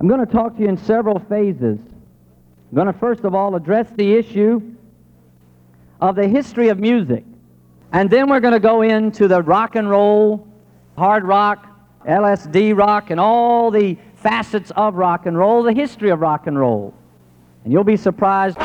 I'm 0.00 0.06
going 0.06 0.24
to 0.24 0.32
talk 0.32 0.56
to 0.56 0.62
you 0.62 0.68
in 0.68 0.76
several 0.76 1.18
phases. 1.18 1.78
I'm 1.78 2.74
going 2.74 2.86
to 2.86 2.92
first 2.92 3.24
of 3.24 3.34
all 3.34 3.56
address 3.56 3.88
the 3.96 4.14
issue 4.14 4.60
of 6.00 6.14
the 6.14 6.28
history 6.28 6.68
of 6.68 6.78
music. 6.78 7.24
And 7.92 8.08
then 8.08 8.28
we're 8.28 8.40
going 8.40 8.54
to 8.54 8.60
go 8.60 8.82
into 8.82 9.26
the 9.26 9.42
rock 9.42 9.74
and 9.74 9.90
roll, 9.90 10.46
hard 10.96 11.24
rock, 11.24 11.66
LSD 12.06 12.76
rock, 12.76 13.10
and 13.10 13.18
all 13.18 13.70
the 13.70 13.96
facets 14.14 14.70
of 14.76 14.94
rock 14.94 15.26
and 15.26 15.36
roll, 15.36 15.62
the 15.62 15.72
history 15.72 16.10
of 16.10 16.20
rock 16.20 16.46
and 16.46 16.58
roll. 16.58 16.94
And 17.64 17.72
you'll 17.72 17.84
be 17.84 17.96
surprised. 17.96 18.58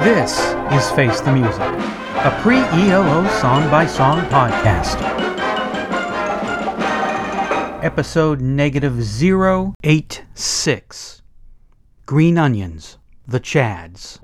This 0.00 0.38
is 0.72 0.90
Face 0.92 1.20
the 1.20 1.32
Music, 1.32 1.60
a 1.60 2.36
pre 2.42 2.56
ELO 2.56 3.28
song 3.40 3.70
by 3.70 3.86
song 3.86 4.20
podcast. 4.26 5.19
Episode 7.82 8.42
negative 8.42 9.00
086 9.00 11.22
Green 12.04 12.36
Onions, 12.36 12.98
the 13.26 13.40
Chads. 13.40 14.18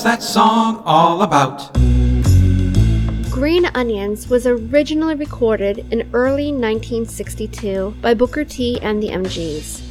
What's 0.00 0.22
that 0.22 0.22
song 0.22 0.82
all 0.86 1.20
about? 1.20 1.74
Green 3.30 3.66
Onions 3.74 4.30
was 4.30 4.46
originally 4.46 5.14
recorded 5.14 5.80
in 5.92 6.08
early 6.14 6.46
1962 6.46 7.96
by 8.00 8.14
Booker 8.14 8.42
T 8.42 8.80
and 8.80 9.02
the 9.02 9.08
MGs. 9.08 9.82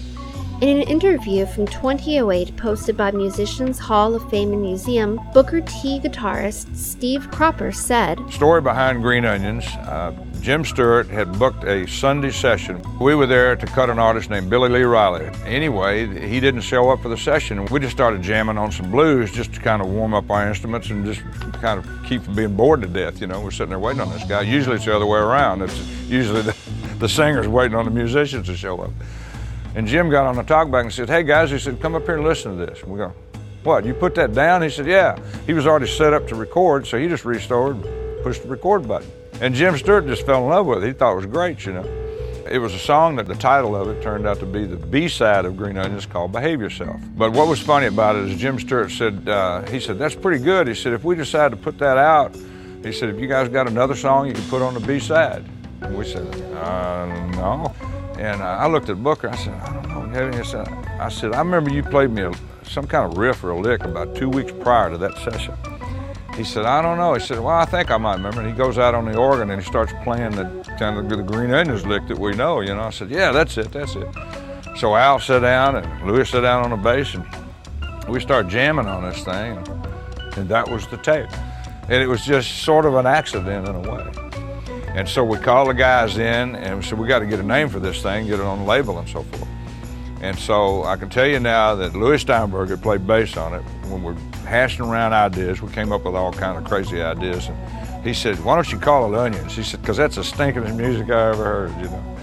In 0.64 0.78
an 0.78 0.88
interview 0.88 1.46
from 1.46 1.68
2008 1.68 2.58
posted 2.58 2.98
by 2.98 3.12
Musicians 3.12 3.78
Hall 3.78 4.16
of 4.16 4.28
Fame 4.32 4.52
and 4.52 4.64
Museum, 4.64 5.20
Booker 5.32 5.62
T 5.62 6.00
guitarist 6.00 6.76
Steve 6.76 7.30
Cropper 7.30 7.72
said, 7.72 8.20
Story 8.32 8.62
behind 8.62 9.04
Green 9.04 9.26
Onions. 9.26 9.68
Uh, 9.68 10.12
Jim 10.42 10.64
Stewart 10.64 11.08
had 11.08 11.38
booked 11.38 11.66
a 11.66 11.86
Sunday 11.86 12.32
session. 12.32 12.82
We 13.00 13.14
were 13.14 13.28
there 13.28 13.58
to 13.58 13.66
cut 13.68 13.90
an 13.90 14.00
artist 14.00 14.30
named 14.30 14.50
Billy 14.50 14.70
Lee 14.70 14.84
Riley. 14.84 15.26
Anyway, 15.46 16.28
he 16.28 16.40
didn't 16.40 16.62
show 16.62 16.90
up 16.90 17.02
for 17.02 17.10
the 17.10 17.18
session. 17.18 17.66
We 17.66 17.80
just 17.82 17.94
started 17.94 18.22
jamming 18.22 18.58
on 18.58 18.72
some 18.72 18.90
blues 18.90 19.32
just 19.32 19.54
to 19.56 19.60
kind 19.60 19.82
of 19.82 19.90
warm 19.90 20.14
up 20.14 20.30
our 20.32 20.48
instruments 20.48 20.90
and 20.90 21.06
just 21.06 21.22
kind 21.54 21.78
of 21.78 22.06
keep 22.06 22.24
from 22.24 22.36
being 22.36 22.56
bored 22.56 22.82
to 22.82 22.88
death. 22.88 23.20
You 23.20 23.28
know, 23.28 23.42
we're 23.42 23.52
sitting 23.52 23.70
there 23.70 23.80
waiting 23.80 24.02
on 24.02 24.10
this 24.12 24.24
guy. 24.24 24.42
Usually 24.42 24.78
it's 24.78 24.86
the 24.86 24.96
other 24.96 25.06
way 25.06 25.20
around. 25.20 25.62
It's 25.62 25.78
usually 26.08 26.42
the, 26.42 26.56
the 27.00 27.10
singer's 27.10 27.48
waiting 27.48 27.76
on 27.76 27.84
the 27.84 27.92
musicians 27.92 28.48
to 28.48 28.56
show 28.56 28.80
up. 28.80 28.92
And 29.76 29.86
Jim 29.88 30.10
got 30.10 30.26
on 30.26 30.36
the 30.36 30.44
talkback 30.44 30.84
and 30.84 30.94
said, 30.94 31.10
Hey 31.10 31.24
guys, 31.24 31.52
he 31.52 31.60
said, 31.60 31.82
come 31.82 31.96
up 31.96 32.06
here 32.06 32.16
and 32.16 32.24
listen 32.24 32.58
to 32.58 32.66
this. 32.66 32.82
And 32.82 32.92
we 32.92 32.98
go, 32.98 33.14
What, 33.64 33.84
you 33.84 33.94
put 33.94 34.16
that 34.16 34.34
down? 34.34 34.62
He 34.62 34.70
said, 34.70 34.88
Yeah. 34.88 35.20
He 35.46 35.54
was 35.54 35.68
already 35.68 35.88
set 35.88 36.14
up 36.14 36.28
to 36.30 36.36
record, 36.36 36.88
so 36.88 36.98
he 36.98 37.10
just 37.10 37.26
restored, 37.26 37.78
pushed 38.24 38.44
the 38.44 38.48
record 38.48 38.88
button. 38.88 39.12
And 39.42 39.56
Jim 39.56 39.78
Stewart 39.78 40.06
just 40.06 40.26
fell 40.26 40.44
in 40.44 40.50
love 40.50 40.66
with 40.66 40.84
it. 40.84 40.88
He 40.88 40.94
thought 40.94 41.14
it 41.14 41.16
was 41.16 41.26
great, 41.26 41.66
you 41.66 41.74
know. 41.74 41.86
It 42.50 42.58
was 42.58 42.74
a 42.74 42.80
song 42.80 43.16
that 43.18 43.28
the 43.28 43.36
title 43.36 43.76
of 43.76 43.88
it 43.90 44.02
turned 44.02 44.26
out 44.26 44.40
to 44.40 44.46
be 44.46 44.66
the 44.66 44.76
B-side 44.76 45.46
of 45.46 45.56
Green 45.56 45.78
Onions 45.78 46.06
called 46.06 46.32
Behave 46.32 46.60
Yourself. 46.60 47.00
But 47.16 47.32
what 47.32 47.48
was 47.48 47.60
funny 47.60 47.86
about 47.86 48.16
it 48.16 48.26
is 48.26 48.40
Jim 48.40 48.60
Stewart 48.60 48.90
said, 48.90 49.30
uh, 49.30 49.62
he 49.68 49.80
said, 49.80 50.00
that's 50.00 50.16
pretty 50.16 50.44
good. 50.44 50.68
He 50.68 50.74
said, 50.74 50.94
if 50.94 51.04
we 51.04 51.16
decide 51.16 51.52
to 51.52 51.58
put 51.58 51.78
that 51.78 51.98
out, 51.98 52.36
he 52.84 52.92
said, 52.92 53.10
if 53.10 53.20
you 53.20 53.28
guys 53.28 53.50
got 53.50 53.68
another 53.68 53.96
song 53.96 54.28
you 54.28 54.34
can 54.34 54.44
put 54.50 54.62
on 54.62 54.74
the 54.74 54.80
B-side. 54.80 55.46
And 55.82 55.96
we 55.96 56.06
said, 56.06 56.26
uh, 56.56 57.06
no. 57.34 57.74
And 58.18 58.42
uh, 58.42 58.46
I 58.46 58.68
looked 58.68 58.90
at 58.90 59.02
Booker, 59.02 59.30
I 59.30 59.36
said, 59.36 59.54
I 59.54 59.72
don't 59.94 60.12
know. 60.12 60.38
He 60.38 60.44
said, 60.44 60.68
I 61.00 61.08
said, 61.08 61.34
I 61.34 61.40
remember 61.40 61.72
you 61.72 61.84
played 61.84 62.10
me 62.10 62.24
a, 62.24 62.34
some 62.64 62.88
kind 62.88 63.10
of 63.10 63.18
riff 63.18 63.44
or 63.44 63.52
a 63.52 63.60
lick 63.60 63.84
about 63.84 64.16
two 64.16 64.28
weeks 64.28 64.52
prior 64.60 64.90
to 64.90 64.98
that 64.98 65.18
session. 65.20 65.54
He 66.36 66.44
said, 66.44 66.66
I 66.66 66.82
don't 66.82 66.98
know. 66.98 67.14
He 67.14 67.20
said, 67.20 67.40
well, 67.40 67.56
I 67.56 67.66
think 67.66 67.92
I 67.92 67.98
might 67.98 68.16
remember. 68.16 68.42
And 68.42 68.50
he 68.50 68.56
goes 68.56 68.78
out 68.78 68.96
on 68.96 69.06
the 69.06 69.18
organ 69.18 69.50
and 69.50 69.62
he 69.62 69.68
starts 69.68 69.92
playing 70.04 70.32
the 70.32 70.46
kind 70.80 70.98
of 70.98 71.10
the 71.10 71.22
green 71.24 71.52
onions 71.52 71.86
lick 71.86 72.08
that 72.08 72.18
we 72.18 72.34
know, 72.34 72.62
you 72.62 72.74
know. 72.74 72.84
I 72.84 72.92
said, 72.92 73.10
yeah, 73.10 73.32
that's 73.32 73.58
it, 73.58 73.72
that's 73.72 73.96
it. 73.96 74.08
So 74.78 74.96
Al 74.96 75.20
sat 75.20 75.40
down 75.40 75.76
and 75.76 76.08
Louis 76.08 76.30
sat 76.30 76.42
down 76.42 76.64
on 76.64 76.70
the 76.70 76.78
bass 76.78 77.14
and 77.14 77.26
we 78.08 78.20
started 78.22 78.50
jamming 78.50 78.88
on 78.88 79.04
this 79.04 79.24
thing. 79.24 79.58
And, 79.58 80.38
and 80.38 80.50
that 80.50 80.70
was 80.70 80.88
the 80.88 80.98
tape. 80.98 81.30
And 81.84 82.02
it 82.02 82.08
was 82.08 82.24
just 82.24 82.64
sort 82.64 82.86
of 82.86 82.96
an 82.96 83.06
accident 83.06 83.68
in 83.68 83.76
a 83.76 83.82
way. 83.82 84.12
And 84.96 85.08
so 85.08 85.24
we 85.24 85.38
called 85.38 85.70
the 85.70 85.74
guys 85.74 86.18
in 86.18 86.56
and 86.56 86.78
we 86.78 86.84
said, 86.84 86.98
we 86.98 87.08
got 87.08 87.20
to 87.20 87.26
get 87.26 87.40
a 87.40 87.44
name 87.44 87.70
for 87.70 87.80
this 87.80 88.02
thing, 88.02 88.28
get 88.28 88.40
it 88.40 88.46
on 88.46 88.60
the 88.60 88.66
label 88.66 88.98
and 89.00 89.10
so 89.10 89.24
forth. 89.24 89.48
And 90.22 90.38
so 90.38 90.84
I 90.84 90.98
can 90.98 91.10
tell 91.10 91.28
you 91.28 91.40
now 91.40 91.76
that 91.76 91.96
Louis 91.96 92.20
Steinberg 92.20 92.70
had 92.70 92.82
played 92.82 93.06
bass 93.06 93.38
on 93.38 93.54
it. 93.54 93.62
When 93.90 94.04
we're 94.04 94.18
hashing 94.46 94.86
around 94.86 95.14
ideas, 95.14 95.62
we 95.62 95.72
came 95.72 95.92
up 95.92 96.06
with 96.06 96.16
all 96.16 96.32
kind 96.34 96.58
of 96.58 96.64
crazy 96.64 97.02
ideas. 97.02 97.48
And 97.48 98.04
he 98.04 98.14
said, 98.14 98.44
why 98.44 98.56
don't 98.56 98.72
you 98.72 98.80
call 98.80 99.14
it 99.14 99.18
Onions? 99.18 99.56
He 99.56 99.64
said, 99.64 99.82
because 99.82 99.98
that's 99.98 100.16
the 100.16 100.22
stinkingest 100.22 100.76
music 100.76 101.10
I 101.10 101.30
ever 101.30 101.44
heard, 101.44 101.82
you 101.82 101.90
know. 101.90 102.18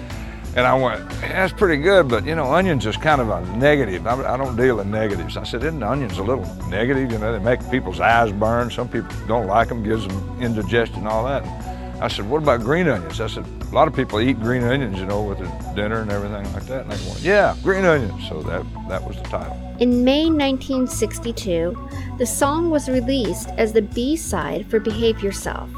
And 0.56 0.66
I 0.66 0.74
went, 0.74 1.06
that's 1.20 1.52
pretty 1.52 1.82
good, 1.82 2.08
but 2.08 2.24
you 2.24 2.34
know, 2.34 2.54
onions 2.54 2.86
is 2.86 2.96
kind 2.96 3.20
of 3.20 3.28
a 3.28 3.44
negative. 3.58 4.06
I, 4.06 4.34
I 4.34 4.36
don't 4.38 4.56
deal 4.56 4.80
in 4.80 4.90
negatives. 4.90 5.36
I 5.36 5.44
said, 5.44 5.62
isn't 5.62 5.82
onions 5.82 6.16
a 6.16 6.22
little 6.22 6.46
negative? 6.70 7.12
You 7.12 7.18
know, 7.18 7.30
they 7.30 7.44
make 7.44 7.60
people's 7.70 8.00
eyes 8.00 8.32
burn. 8.32 8.70
Some 8.70 8.88
people 8.88 9.14
don't 9.28 9.46
like 9.46 9.68
them, 9.68 9.82
gives 9.82 10.08
them 10.08 10.40
indigestion 10.40 11.06
all 11.06 11.26
that. 11.26 11.44
And 11.44 12.02
I 12.02 12.08
said, 12.08 12.30
what 12.30 12.42
about 12.42 12.60
green 12.60 12.88
onions? 12.88 13.20
I 13.20 13.26
said, 13.26 13.44
a 13.60 13.74
lot 13.74 13.86
of 13.86 13.94
people 13.94 14.18
eat 14.18 14.40
green 14.40 14.62
onions, 14.62 14.98
you 14.98 15.04
know, 15.04 15.22
with 15.22 15.40
their 15.40 15.74
dinner 15.74 16.00
and 16.00 16.10
everything 16.10 16.50
like 16.54 16.64
that. 16.66 16.84
And 16.84 16.90
they 16.90 17.06
went, 17.06 17.20
yeah, 17.20 17.54
green 17.62 17.84
onions. 17.84 18.26
So 18.26 18.40
that, 18.44 18.64
that 18.88 19.06
was 19.06 19.16
the 19.18 19.24
title. 19.24 19.65
In 19.78 20.04
May 20.04 20.30
1962, 20.30 22.16
the 22.16 22.24
song 22.24 22.70
was 22.70 22.88
released 22.88 23.50
as 23.58 23.74
the 23.74 23.82
B 23.82 24.16
side 24.16 24.64
for 24.70 24.80
Behave 24.80 25.22
Yourself. 25.22 25.68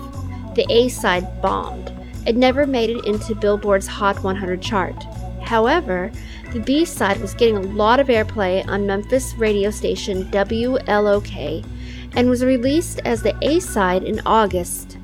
The 0.55 0.65
A 0.71 0.89
side 0.89 1.43
bombed. 1.43 1.93
It 2.25 2.37
never 2.37 2.65
made 2.65 2.91
it 2.91 3.05
into 3.07 3.35
Billboard's 3.35 3.89
Hot 3.89 4.23
100 4.23 4.63
chart. 4.63 5.03
However, 5.43 6.13
the 6.53 6.61
B 6.61 6.85
side 6.85 7.21
was 7.21 7.35
getting 7.35 7.57
a 7.57 7.61
lot 7.61 7.99
of 7.99 8.07
airplay 8.07 8.65
on 8.69 8.87
Memphis 8.87 9.35
radio 9.35 9.69
station 9.71 10.31
WLOK 10.31 11.67
and 12.15 12.31
was 12.31 12.45
released 12.45 13.01
as 13.05 13.23
the 13.23 13.37
A 13.43 13.59
side 13.59 14.05
in 14.05 14.21
August. 14.25 14.98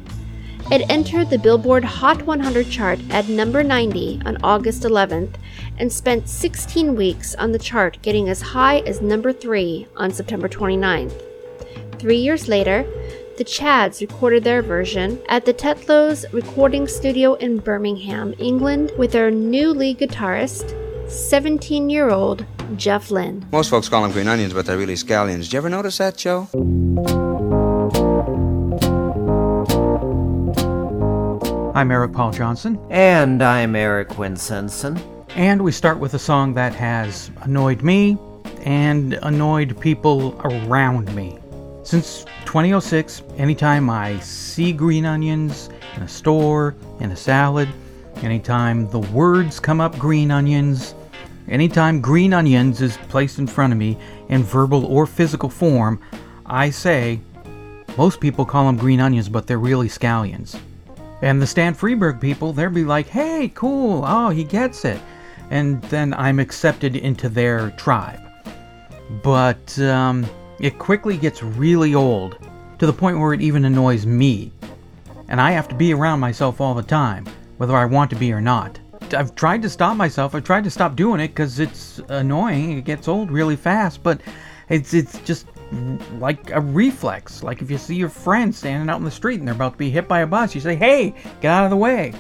It 0.71 0.91
entered 0.91 1.29
the 1.29 1.39
Billboard 1.39 1.85
Hot 1.85 2.23
100 2.23 2.71
chart 2.71 2.99
at 3.11 3.29
number 3.29 3.63
90 3.63 4.23
on 4.25 4.39
August 4.43 4.83
11th 4.83 5.35
and 5.79 5.93
spent 5.93 6.27
16 6.27 6.97
weeks 6.97 7.35
on 7.35 7.53
the 7.53 7.59
chart, 7.59 7.99
getting 8.01 8.31
as 8.31 8.41
high 8.41 8.79
as 8.81 9.03
number 9.03 9.31
3 9.31 9.87
on 9.97 10.11
September 10.11 10.49
29th. 10.49 11.21
Three 11.99 12.17
years 12.17 12.49
later, 12.49 12.87
the 13.37 13.45
Chads 13.45 14.01
recorded 14.01 14.43
their 14.43 14.63
version 14.63 15.21
at 15.29 15.45
the 15.45 15.53
Tetlows 15.53 16.25
recording 16.33 16.89
studio 16.89 17.35
in 17.35 17.59
Birmingham, 17.59 18.35
England, 18.39 18.91
with 18.97 19.13
their 19.13 19.31
new 19.31 19.71
lead 19.71 19.99
guitarist, 19.99 20.75
17 21.11 21.91
year 21.91 22.09
old 22.09 22.47
Jeff 22.77 23.11
Lynne. 23.11 23.45
Most 23.53 23.69
folks 23.69 23.91
call 23.91 24.03
them 24.03 24.13
green 24.13 24.29
onions, 24.29 24.55
but 24.55 24.65
they're 24.65 24.79
really 24.79 24.95
scallions. 24.95 25.43
Did 25.43 25.53
you 25.53 25.59
ever 25.59 25.69
notice 25.69 25.99
that, 25.99 26.17
Joe? 26.17 26.49
I'm 31.77 31.91
Eric 31.91 32.13
Paul 32.13 32.31
Johnson. 32.31 32.79
And 32.89 33.43
I'm 33.43 33.75
Eric 33.75 34.11
Winsenson. 34.11 34.97
And 35.31 35.61
we 35.61 35.73
start 35.73 35.99
with 35.99 36.15
a 36.15 36.21
song 36.21 36.55
that 36.55 36.73
has 36.73 37.33
annoyed 37.41 37.83
me 37.83 38.17
and 38.61 39.15
annoyed 39.23 39.81
people 39.81 40.41
around 40.45 41.13
me. 41.17 41.37
Since 41.83 42.27
2006, 42.45 43.25
anytime 43.39 43.91
I 43.91 44.21
see 44.21 44.73
green 44.73 45.05
onions 45.05 45.69
in 45.97 46.05
a 46.05 46.09
store, 46.09 46.77
in 47.01 47.11
a 47.11 47.17
salad, 47.17 47.69
anytime 48.23 48.89
the 48.91 49.01
words 49.01 49.59
come 49.59 49.81
up 49.81 49.99
green 49.99 50.31
onions, 50.31 50.95
anytime 51.49 52.01
green 52.01 52.33
onions 52.33 52.83
is 52.83 52.99
placed 53.09 53.41
in 53.41 53.49
front 53.49 53.73
of 53.73 53.81
me 53.81 53.99
in 54.29 54.45
verbal 54.45 54.87
or 54.87 55.07
physical 55.07 55.49
form, 55.49 55.99
I 56.47 56.71
say, 56.71 57.19
Most 57.99 58.21
people 58.21 58.45
call 58.45 58.67
them 58.67 58.77
green 58.77 59.01
onions, 59.01 59.29
but 59.29 59.49
they're 59.49 59.59
really 59.59 59.89
scallions. 59.89 60.57
And 61.25 61.41
the 61.41 61.47
Stan 61.47 61.75
Freberg 61.75 62.21
people, 62.21 62.53
they'll 62.53 62.69
be 62.69 62.85
like, 62.85 63.07
hey, 63.07 63.51
cool, 63.55 64.05
oh, 64.07 64.29
he 64.29 64.45
gets 64.45 64.85
it. 64.85 65.01
And 65.49 65.81
then 65.85 66.13
I'm 66.13 66.39
accepted 66.39 66.97
into 66.97 67.31
their 67.31 67.71
tribe. 67.71 68.21
But 69.23 69.79
um, 69.79 70.27
it 70.61 70.79
quickly 70.79 71.17
gets 71.17 71.43
really 71.43 71.95
old 71.95 72.37
to 72.79 72.85
the 72.85 72.93
point 72.93 73.19
where 73.19 73.33
it 73.33 73.41
even 73.41 73.65
annoys 73.65 74.05
me. 74.05 74.53
And 75.29 75.41
I 75.41 75.53
have 75.53 75.67
to 75.69 75.75
be 75.75 75.95
around 75.95 76.21
myself 76.21 76.61
all 76.61 76.75
the 76.75 76.83
time, 76.83 77.25
whether 77.57 77.75
I 77.75 77.87
want 77.87 78.11
to 78.11 78.17
be 78.17 78.31
or 78.31 78.43
not. 78.43 78.79
I've 79.17 79.35
tried 79.35 79.63
to 79.63 79.71
stop 79.71 79.97
myself. 79.97 80.35
I've 80.35 80.45
tried 80.45 80.65
to 80.65 80.71
stop 80.71 80.95
doing 80.95 81.21
it 81.21 81.29
because 81.29 81.59
it's 81.59 82.03
annoying. 82.11 82.77
It 82.77 82.85
gets 82.85 83.09
old 83.09 83.31
really 83.31 83.57
fast, 83.57 84.03
but 84.03 84.21
it's 84.69 84.93
it's 84.93 85.19
just 85.21 85.47
like 86.19 86.51
a 86.51 86.61
reflex. 86.61 87.43
Like 87.43 87.63
if 87.63 87.71
you 87.71 87.79
see 87.79 87.97
your 87.97 88.09
friend 88.09 88.55
standing 88.55 88.89
out 88.89 88.99
in 88.99 89.05
the 89.05 89.11
street 89.11 89.39
and 89.39 89.49
they're 89.49 89.55
about 89.55 89.73
to 89.73 89.79
be 89.79 89.91
hit 89.91 90.07
by 90.07 90.21
a 90.21 90.27
bus, 90.27 90.55
you 90.55 90.61
say, 90.61 90.75
"Hey, 90.77 91.15
get 91.41 91.51
out 91.51 91.65
of 91.65 91.71
the 91.71 91.77
way." 91.77 92.13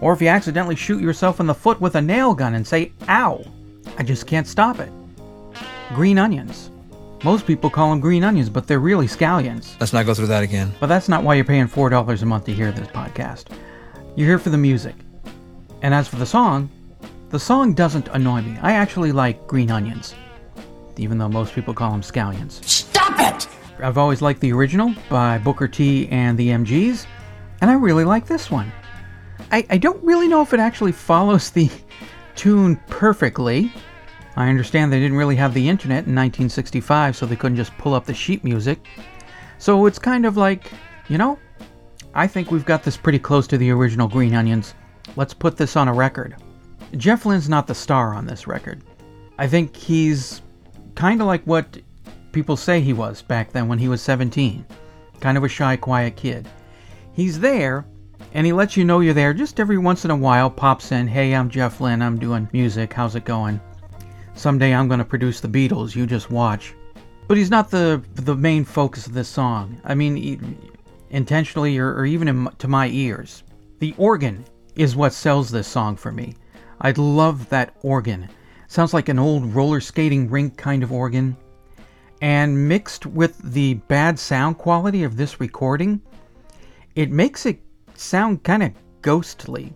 Or 0.00 0.12
if 0.12 0.22
you 0.22 0.28
accidentally 0.28 0.76
shoot 0.76 1.02
yourself 1.02 1.40
in 1.40 1.46
the 1.46 1.54
foot 1.54 1.80
with 1.80 1.94
a 1.96 2.02
nail 2.02 2.34
gun 2.34 2.54
and 2.54 2.66
say, 2.66 2.92
"Ow." 3.08 3.44
I 3.98 4.02
just 4.02 4.26
can't 4.26 4.46
stop 4.46 4.78
it. 4.80 4.90
Green 5.94 6.18
onions. 6.18 6.70
Most 7.22 7.46
people 7.46 7.68
call 7.68 7.90
them 7.90 8.00
green 8.00 8.24
onions, 8.24 8.48
but 8.48 8.66
they're 8.66 8.78
really 8.78 9.06
scallions. 9.06 9.78
Let's 9.78 9.92
not 9.92 10.06
go 10.06 10.14
through 10.14 10.28
that 10.28 10.42
again. 10.42 10.72
But 10.80 10.86
that's 10.86 11.08
not 11.08 11.22
why 11.22 11.34
you're 11.34 11.44
paying 11.44 11.68
$4 11.68 12.22
a 12.22 12.26
month 12.26 12.44
to 12.44 12.52
hear 12.52 12.72
this 12.72 12.88
podcast. 12.88 13.46
You're 14.16 14.28
here 14.28 14.38
for 14.38 14.50
the 14.50 14.56
music. 14.56 14.94
And 15.82 15.92
as 15.92 16.08
for 16.08 16.16
the 16.16 16.24
song, 16.24 16.70
the 17.28 17.38
song 17.38 17.74
doesn't 17.74 18.08
annoy 18.08 18.40
me. 18.42 18.58
I 18.62 18.72
actually 18.72 19.12
like 19.12 19.46
green 19.46 19.70
onions, 19.70 20.14
even 20.96 21.18
though 21.18 21.28
most 21.28 21.54
people 21.54 21.74
call 21.74 21.90
them 21.90 22.02
scallions. 22.02 22.89
Stop 23.14 23.34
it! 23.34 23.48
I've 23.82 23.98
always 23.98 24.22
liked 24.22 24.40
the 24.40 24.52
original 24.52 24.94
by 25.08 25.38
Booker 25.38 25.66
T 25.66 26.08
and 26.08 26.38
the 26.38 26.48
MGs, 26.48 27.06
and 27.60 27.70
I 27.70 27.74
really 27.74 28.04
like 28.04 28.26
this 28.26 28.50
one. 28.50 28.70
I, 29.50 29.66
I 29.70 29.78
don't 29.78 30.02
really 30.04 30.28
know 30.28 30.42
if 30.42 30.52
it 30.54 30.60
actually 30.60 30.92
follows 30.92 31.50
the 31.50 31.70
tune 32.36 32.76
perfectly. 32.88 33.72
I 34.36 34.48
understand 34.48 34.92
they 34.92 35.00
didn't 35.00 35.16
really 35.16 35.36
have 35.36 35.54
the 35.54 35.68
internet 35.68 36.06
in 36.06 36.14
1965, 36.14 37.16
so 37.16 37.26
they 37.26 37.36
couldn't 37.36 37.56
just 37.56 37.76
pull 37.78 37.94
up 37.94 38.06
the 38.06 38.14
sheet 38.14 38.44
music. 38.44 38.86
So 39.58 39.86
it's 39.86 39.98
kind 39.98 40.24
of 40.24 40.36
like, 40.36 40.70
you 41.08 41.18
know, 41.18 41.38
I 42.14 42.26
think 42.26 42.50
we've 42.50 42.64
got 42.64 42.82
this 42.82 42.96
pretty 42.96 43.18
close 43.18 43.46
to 43.48 43.58
the 43.58 43.70
original 43.70 44.08
Green 44.08 44.34
Onions. 44.34 44.74
Let's 45.16 45.34
put 45.34 45.56
this 45.56 45.76
on 45.76 45.88
a 45.88 45.92
record. 45.92 46.36
Jeff 46.96 47.26
Lynne's 47.26 47.48
not 47.48 47.66
the 47.66 47.74
star 47.74 48.14
on 48.14 48.26
this 48.26 48.46
record. 48.46 48.82
I 49.38 49.48
think 49.48 49.76
he's 49.76 50.42
kind 50.94 51.20
of 51.20 51.26
like 51.26 51.42
what 51.44 51.78
people 52.32 52.56
say 52.56 52.80
he 52.80 52.92
was 52.92 53.22
back 53.22 53.52
then 53.52 53.68
when 53.68 53.78
he 53.78 53.88
was 53.88 54.02
17. 54.02 54.64
Kind 55.20 55.36
of 55.36 55.44
a 55.44 55.48
shy, 55.48 55.76
quiet 55.76 56.16
kid. 56.16 56.48
He's 57.12 57.40
there, 57.40 57.86
and 58.32 58.46
he 58.46 58.52
lets 58.52 58.76
you 58.76 58.84
know 58.84 59.00
you're 59.00 59.14
there 59.14 59.34
just 59.34 59.60
every 59.60 59.78
once 59.78 60.04
in 60.04 60.10
a 60.10 60.16
while, 60.16 60.50
pops 60.50 60.92
in, 60.92 61.08
hey, 61.08 61.34
I'm 61.34 61.50
Jeff 61.50 61.80
Lynne, 61.80 62.02
I'm 62.02 62.18
doing 62.18 62.48
music, 62.52 62.92
how's 62.92 63.16
it 63.16 63.24
going? 63.24 63.60
Someday 64.34 64.74
I'm 64.74 64.88
going 64.88 64.98
to 64.98 65.04
produce 65.04 65.40
the 65.40 65.48
Beatles, 65.48 65.94
you 65.94 66.06
just 66.06 66.30
watch. 66.30 66.74
But 67.28 67.36
he's 67.36 67.50
not 67.50 67.70
the 67.70 68.02
the 68.14 68.34
main 68.34 68.64
focus 68.64 69.06
of 69.06 69.12
this 69.12 69.28
song. 69.28 69.80
I 69.84 69.94
mean, 69.94 70.58
intentionally 71.10 71.78
or, 71.78 71.94
or 71.94 72.04
even 72.04 72.26
in, 72.26 72.48
to 72.58 72.66
my 72.66 72.88
ears. 72.88 73.44
The 73.78 73.94
organ 73.98 74.44
is 74.74 74.96
what 74.96 75.12
sells 75.12 75.50
this 75.50 75.68
song 75.68 75.96
for 75.96 76.10
me. 76.10 76.34
I 76.80 76.92
love 76.92 77.48
that 77.50 77.76
organ. 77.82 78.28
Sounds 78.68 78.94
like 78.94 79.08
an 79.08 79.18
old 79.18 79.54
roller 79.54 79.80
skating 79.80 80.30
rink 80.30 80.56
kind 80.56 80.82
of 80.82 80.92
organ. 80.92 81.36
And 82.20 82.68
mixed 82.68 83.06
with 83.06 83.38
the 83.38 83.74
bad 83.74 84.18
sound 84.18 84.58
quality 84.58 85.02
of 85.04 85.16
this 85.16 85.40
recording, 85.40 86.02
it 86.94 87.10
makes 87.10 87.46
it 87.46 87.60
sound 87.94 88.42
kind 88.42 88.62
of 88.62 88.72
ghostly. 89.02 89.72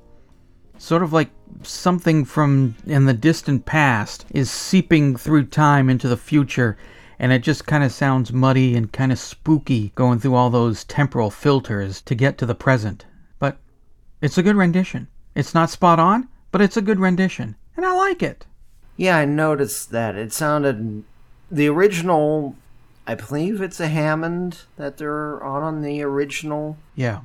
Sort 0.76 1.02
of 1.02 1.12
like 1.12 1.31
something 1.62 2.25
from 2.25 2.75
in 2.87 3.06
the 3.06 3.14
distant 3.14 3.64
past 3.64 4.26
is 4.31 4.50
seeping 4.50 5.17
through 5.17 5.46
time 5.46 5.88
into 5.88 6.08
the 6.08 6.17
future, 6.17 6.76
and 7.19 7.32
it 7.32 7.43
just 7.43 7.67
kind 7.67 7.85
of 7.85 7.93
sounds 7.93 8.32
muddy 8.32 8.76
and 8.76 8.93
kind 8.93 9.12
of 9.12 9.19
spooky 9.19 9.93
going 9.94 10.19
through 10.19 10.35
all 10.35 10.50
those 10.50 10.85
temporal 10.85 11.31
filters 11.31 12.02
to 12.02 12.14
get 12.14 12.37
to 12.38 12.47
the 12.47 12.55
present. 12.55 13.06
But 13.38 13.56
it's 14.20 14.37
a 14.37 14.43
good 14.43 14.56
rendition. 14.56 15.08
It's 15.35 15.55
not 15.55 15.70
spot 15.70 15.99
on, 15.99 16.29
but 16.52 16.61
it's 16.61 16.76
a 16.76 16.82
good 16.82 17.00
rendition, 17.00 17.56
and 17.76 17.87
I 17.87 17.94
like 17.94 18.23
it. 18.23 18.44
Yeah, 18.97 19.17
I 19.17 19.25
noticed 19.25 19.90
that. 19.93 20.14
It 20.14 20.32
sounded. 20.32 21.05
The 21.54 21.68
original. 21.68 22.56
I 23.06 23.14
believe 23.14 23.60
it's 23.60 23.80
a 23.80 23.88
Hammond 23.88 24.60
that 24.76 24.96
they're 24.96 25.42
on 25.44 25.62
on 25.62 25.82
the 25.82 26.02
original. 26.02 26.76
Yeah. 26.94 27.20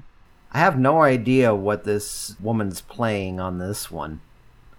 I 0.51 0.59
have 0.59 0.77
no 0.79 1.01
idea 1.03 1.53
what 1.55 1.83
this 1.83 2.35
woman's 2.39 2.81
playing 2.81 3.39
on 3.39 3.59
this 3.59 3.89
one. 3.89 4.19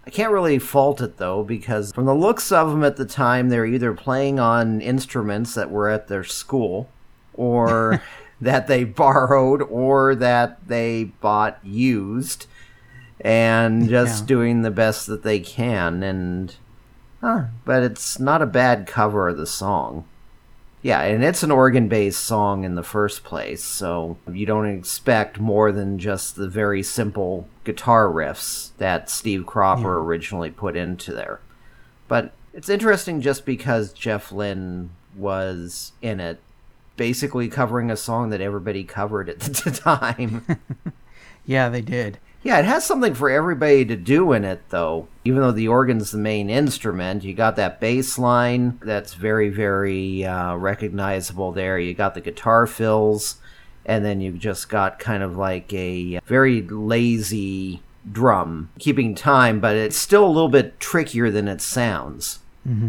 I 0.05 0.09
can't 0.09 0.31
really 0.31 0.59
fault 0.59 1.01
it 1.01 1.17
though, 1.17 1.43
because 1.43 1.91
from 1.91 2.05
the 2.05 2.13
looks 2.15 2.51
of 2.51 2.69
them 2.69 2.83
at 2.83 2.97
the 2.97 3.05
time, 3.05 3.49
they're 3.49 3.65
either 3.65 3.93
playing 3.93 4.39
on 4.39 4.79
instruments 4.81 5.53
that 5.55 5.71
were 5.71 5.89
at 5.89 6.07
their 6.07 6.23
school, 6.23 6.89
or 7.33 8.01
that 8.41 8.67
they 8.67 8.83
borrowed, 8.83 9.61
or 9.63 10.15
that 10.15 10.67
they 10.67 11.05
bought 11.05 11.59
used, 11.63 12.47
and 13.19 13.87
just 13.89 14.21
Yeah. 14.23 14.27
doing 14.27 14.61
the 14.61 14.71
best 14.71 15.07
that 15.07 15.23
they 15.23 15.39
can. 15.39 16.03
And, 16.03 16.55
huh, 17.21 17.45
but 17.65 17.83
it's 17.83 18.19
not 18.19 18.41
a 18.41 18.47
bad 18.47 18.85
cover 18.87 19.29
of 19.29 19.37
the 19.37 19.47
song. 19.47 20.05
Yeah, 20.83 21.01
and 21.01 21.23
it's 21.23 21.43
an 21.43 21.51
organ 21.51 21.87
based 21.87 22.23
song 22.23 22.63
in 22.63 22.73
the 22.75 22.83
first 22.83 23.23
place, 23.23 23.63
so 23.63 24.17
you 24.31 24.47
don't 24.47 24.65
expect 24.65 25.39
more 25.39 25.71
than 25.71 25.99
just 25.99 26.35
the 26.35 26.49
very 26.49 26.81
simple 26.81 27.47
guitar 27.63 28.07
riffs 28.07 28.71
that 28.77 29.09
Steve 29.09 29.45
Cropper 29.45 29.99
originally 29.99 30.49
put 30.49 30.75
into 30.75 31.13
there. 31.13 31.39
But 32.07 32.33
it's 32.51 32.67
interesting 32.67 33.21
just 33.21 33.45
because 33.45 33.93
Jeff 33.93 34.31
Lynne 34.31 34.89
was 35.15 35.91
in 36.01 36.19
it, 36.19 36.39
basically 36.97 37.47
covering 37.47 37.91
a 37.91 37.97
song 37.97 38.31
that 38.31 38.41
everybody 38.41 38.83
covered 38.83 39.29
at 39.29 39.39
the 39.39 39.71
time. 39.83 40.45
Yeah, 41.45 41.69
they 41.69 41.81
did. 41.81 42.19
Yeah, 42.43 42.57
it 42.57 42.65
has 42.65 42.85
something 42.85 43.13
for 43.13 43.29
everybody 43.29 43.85
to 43.85 43.95
do 43.95 44.31
in 44.31 44.43
it, 44.43 44.61
though. 44.69 45.07
Even 45.23 45.41
though 45.41 45.51
the 45.51 45.67
organ's 45.67 46.11
the 46.11 46.17
main 46.17 46.49
instrument, 46.49 47.23
you 47.23 47.33
got 47.33 47.55
that 47.57 47.79
bass 47.79 48.17
line 48.17 48.79
that's 48.81 49.13
very, 49.13 49.49
very 49.49 50.25
uh, 50.25 50.55
recognizable 50.55 51.51
there. 51.51 51.77
You 51.77 51.93
got 51.93 52.15
the 52.15 52.21
guitar 52.21 52.65
fills, 52.65 53.35
and 53.85 54.03
then 54.03 54.21
you've 54.21 54.39
just 54.39 54.69
got 54.69 54.97
kind 54.97 55.21
of 55.21 55.37
like 55.37 55.71
a 55.71 56.19
very 56.25 56.63
lazy 56.63 57.83
drum 58.11 58.69
keeping 58.79 59.13
time, 59.13 59.59
but 59.59 59.75
it's 59.75 59.97
still 59.97 60.25
a 60.25 60.27
little 60.27 60.49
bit 60.49 60.79
trickier 60.79 61.29
than 61.29 61.47
it 61.47 61.61
sounds 61.61 62.39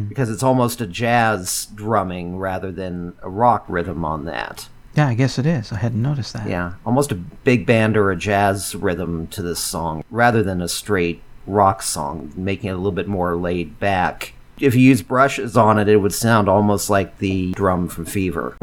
because 0.08 0.28
it's 0.28 0.42
almost 0.42 0.82
a 0.82 0.86
jazz 0.86 1.66
drumming 1.74 2.36
rather 2.36 2.70
than 2.70 3.14
a 3.22 3.30
rock 3.30 3.64
rhythm 3.68 4.04
on 4.04 4.26
that. 4.26 4.68
Yeah, 4.94 5.08
I 5.08 5.14
guess 5.14 5.38
it 5.38 5.46
is. 5.46 5.72
I 5.72 5.76
hadn't 5.76 6.02
noticed 6.02 6.34
that. 6.34 6.48
Yeah, 6.48 6.74
almost 6.84 7.12
a 7.12 7.14
big 7.14 7.64
band 7.64 7.96
or 7.96 8.10
a 8.10 8.16
jazz 8.16 8.74
rhythm 8.74 9.26
to 9.28 9.40
this 9.40 9.58
song 9.58 10.04
rather 10.10 10.42
than 10.42 10.60
a 10.60 10.68
straight 10.68 11.22
rock 11.46 11.82
song, 11.82 12.32
making 12.36 12.68
it 12.68 12.74
a 12.74 12.76
little 12.76 12.92
bit 12.92 13.08
more 13.08 13.34
laid 13.36 13.80
back. 13.80 14.34
If 14.60 14.74
you 14.74 14.82
use 14.82 15.00
brushes 15.00 15.56
on 15.56 15.78
it, 15.78 15.88
it 15.88 15.96
would 15.96 16.12
sound 16.12 16.48
almost 16.48 16.90
like 16.90 17.18
the 17.18 17.52
drum 17.52 17.88
from 17.88 18.04
Fever. 18.04 18.56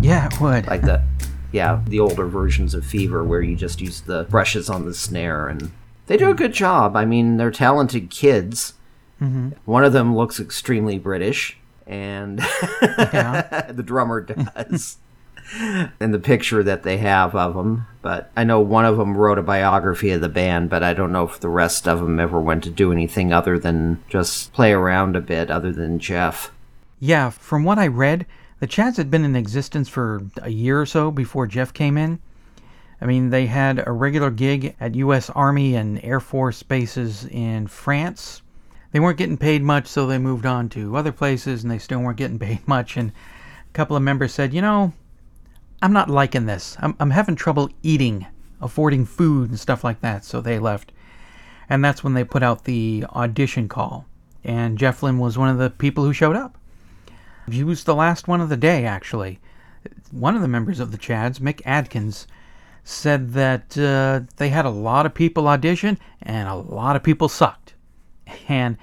Yeah, 0.00 0.26
it 0.26 0.40
would. 0.40 0.66
Like 0.68 0.82
the, 0.82 1.02
yeah, 1.52 1.82
the 1.86 2.00
older 2.00 2.26
versions 2.26 2.74
of 2.74 2.86
Fever 2.86 3.24
where 3.24 3.42
you 3.42 3.56
just 3.56 3.80
use 3.80 4.00
the 4.00 4.24
brushes 4.30 4.70
on 4.70 4.84
the 4.86 4.94
snare. 4.94 5.48
And 5.48 5.70
they 6.06 6.16
do 6.16 6.30
a 6.30 6.34
good 6.34 6.52
job. 6.54 6.96
I 6.96 7.04
mean, 7.04 7.36
they're 7.36 7.50
talented 7.50 8.08
kids. 8.08 8.74
Mm-hmm. 9.20 9.50
One 9.64 9.84
of 9.84 9.92
them 9.92 10.16
looks 10.16 10.38
extremely 10.40 10.98
British, 10.98 11.58
and 11.86 12.38
the 12.80 13.82
drummer 13.84 14.20
does. 14.20 14.98
in 16.00 16.10
the 16.10 16.18
picture 16.18 16.62
that 16.62 16.82
they 16.82 16.98
have 16.98 17.34
of 17.34 17.54
them. 17.54 17.86
But 18.02 18.30
I 18.36 18.44
know 18.44 18.60
one 18.60 18.84
of 18.84 18.96
them 18.96 19.16
wrote 19.16 19.38
a 19.38 19.42
biography 19.42 20.10
of 20.10 20.20
the 20.20 20.28
band, 20.28 20.70
but 20.70 20.82
I 20.82 20.92
don't 20.92 21.12
know 21.12 21.24
if 21.24 21.40
the 21.40 21.48
rest 21.48 21.86
of 21.86 22.00
them 22.00 22.18
ever 22.18 22.40
went 22.40 22.64
to 22.64 22.70
do 22.70 22.92
anything 22.92 23.32
other 23.32 23.58
than 23.58 24.02
just 24.08 24.52
play 24.52 24.72
around 24.72 25.16
a 25.16 25.20
bit, 25.20 25.50
other 25.50 25.72
than 25.72 25.98
Jeff. 25.98 26.50
Yeah, 26.98 27.30
from 27.30 27.64
what 27.64 27.78
I 27.78 27.86
read, 27.86 28.26
the 28.58 28.66
Chads 28.66 28.96
had 28.96 29.10
been 29.10 29.24
in 29.24 29.36
existence 29.36 29.88
for 29.88 30.22
a 30.42 30.50
year 30.50 30.80
or 30.80 30.86
so 30.86 31.10
before 31.10 31.46
Jeff 31.46 31.72
came 31.72 31.96
in. 31.96 32.18
I 33.00 33.04
mean, 33.04 33.28
they 33.30 33.46
had 33.46 33.86
a 33.86 33.92
regular 33.92 34.30
gig 34.30 34.74
at 34.80 34.94
U.S. 34.94 35.28
Army 35.30 35.76
and 35.76 36.02
Air 36.02 36.20
Force 36.20 36.62
bases 36.62 37.26
in 37.26 37.66
France. 37.66 38.40
They 38.96 39.00
weren't 39.00 39.18
getting 39.18 39.36
paid 39.36 39.62
much, 39.62 39.88
so 39.88 40.06
they 40.06 40.16
moved 40.16 40.46
on 40.46 40.70
to 40.70 40.96
other 40.96 41.12
places, 41.12 41.62
and 41.62 41.70
they 41.70 41.76
still 41.76 42.00
weren't 42.00 42.16
getting 42.16 42.38
paid 42.48 42.66
much. 42.66 42.96
And 42.96 43.10
a 43.10 43.72
couple 43.74 43.94
of 43.94 44.02
members 44.02 44.32
said, 44.32 44.54
you 44.54 44.62
know, 44.62 44.94
I'm 45.82 45.92
not 45.92 46.08
liking 46.08 46.46
this. 46.46 46.78
I'm, 46.80 46.96
I'm 46.98 47.10
having 47.10 47.36
trouble 47.36 47.68
eating, 47.82 48.26
affording 48.58 49.04
food, 49.04 49.50
and 49.50 49.60
stuff 49.60 49.84
like 49.84 50.00
that, 50.00 50.24
so 50.24 50.40
they 50.40 50.58
left. 50.58 50.92
And 51.68 51.84
that's 51.84 52.02
when 52.02 52.14
they 52.14 52.24
put 52.24 52.42
out 52.42 52.64
the 52.64 53.04
audition 53.10 53.68
call. 53.68 54.06
and 54.42 54.78
Jeff 54.78 55.02
Lynne 55.02 55.18
was 55.18 55.36
one 55.36 55.50
of 55.50 55.58
the 55.58 55.68
people 55.68 56.02
who 56.02 56.14
showed 56.14 56.34
up. 56.34 56.56
He 57.50 57.64
was 57.64 57.84
the 57.84 57.94
last 57.94 58.28
one 58.28 58.40
of 58.40 58.48
the 58.48 58.56
day, 58.56 58.86
actually. 58.86 59.40
One 60.10 60.34
of 60.34 60.40
the 60.40 60.48
members 60.48 60.80
of 60.80 60.90
the 60.90 60.96
Chads, 60.96 61.38
Mick 61.38 61.60
Adkins, 61.66 62.26
said 62.82 63.34
that 63.34 63.76
uh, 63.76 64.20
they 64.38 64.48
had 64.48 64.64
a 64.64 64.70
lot 64.70 65.04
of 65.04 65.12
people 65.12 65.48
audition 65.48 65.98
and 66.22 66.48
a 66.48 66.54
lot 66.54 66.96
of 66.96 67.02
people 67.02 67.28
sucked. 67.28 67.74
And 68.48 68.76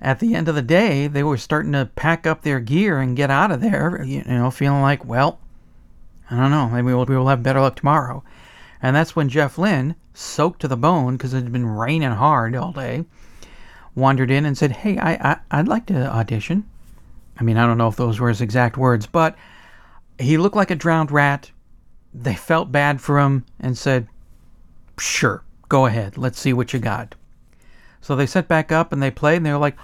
at 0.00 0.20
the 0.20 0.34
end 0.34 0.48
of 0.48 0.54
the 0.54 0.62
day, 0.62 1.06
they 1.06 1.22
were 1.22 1.36
starting 1.36 1.72
to 1.72 1.90
pack 1.96 2.26
up 2.26 2.42
their 2.42 2.60
gear 2.60 3.00
and 3.00 3.16
get 3.16 3.30
out 3.30 3.50
of 3.50 3.60
there, 3.60 4.02
you 4.04 4.22
know, 4.24 4.50
feeling 4.50 4.82
like, 4.82 5.04
well, 5.04 5.38
I 6.30 6.36
don't 6.36 6.50
know, 6.50 6.68
maybe 6.68 6.86
we'll, 6.86 7.04
we'll 7.04 7.28
have 7.28 7.42
better 7.42 7.60
luck 7.60 7.76
tomorrow. 7.76 8.22
And 8.82 8.94
that's 8.94 9.16
when 9.16 9.28
Jeff 9.28 9.58
Lynne, 9.58 9.96
soaked 10.12 10.60
to 10.60 10.68
the 10.68 10.76
bone 10.76 11.16
because 11.16 11.34
it 11.34 11.42
had 11.42 11.52
been 11.52 11.66
raining 11.66 12.10
hard 12.10 12.54
all 12.54 12.72
day, 12.72 13.04
wandered 13.94 14.30
in 14.30 14.44
and 14.44 14.56
said, 14.56 14.72
Hey, 14.72 14.98
I, 14.98 15.14
I, 15.14 15.36
I'd 15.50 15.68
like 15.68 15.86
to 15.86 16.12
audition. 16.12 16.64
I 17.38 17.42
mean, 17.42 17.56
I 17.56 17.66
don't 17.66 17.78
know 17.78 17.88
if 17.88 17.96
those 17.96 18.18
were 18.18 18.28
his 18.28 18.40
exact 18.40 18.76
words, 18.76 19.06
but 19.06 19.36
he 20.18 20.38
looked 20.38 20.56
like 20.56 20.70
a 20.70 20.76
drowned 20.76 21.10
rat. 21.10 21.50
They 22.14 22.34
felt 22.34 22.72
bad 22.72 23.00
for 23.00 23.18
him 23.18 23.44
and 23.60 23.76
said, 23.76 24.08
Sure, 24.98 25.42
go 25.68 25.86
ahead. 25.86 26.16
Let's 26.16 26.40
see 26.40 26.52
what 26.52 26.72
you 26.72 26.78
got. 26.78 27.14
So 28.00 28.14
they 28.14 28.26
set 28.26 28.48
back 28.48 28.70
up 28.70 28.92
and 28.92 29.02
they 29.02 29.10
played, 29.10 29.38
and 29.38 29.46
they 29.46 29.52
were 29.52 29.58
like, 29.58 29.76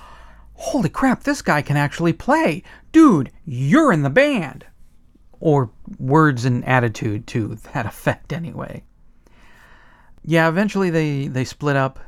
Holy 0.54 0.88
crap, 0.88 1.24
this 1.24 1.42
guy 1.42 1.62
can 1.62 1.76
actually 1.76 2.12
play. 2.12 2.62
Dude, 2.92 3.32
you're 3.44 3.92
in 3.92 4.02
the 4.02 4.10
band. 4.10 4.66
Or 5.40 5.70
words 5.98 6.44
and 6.44 6.64
attitude 6.64 7.26
to 7.28 7.56
that 7.72 7.86
effect, 7.92 8.32
anyway. 8.32 8.84
Yeah, 10.24 10.48
eventually 10.48 10.90
they, 10.90 11.26
they 11.26 11.44
split 11.44 11.74
up. 11.74 11.98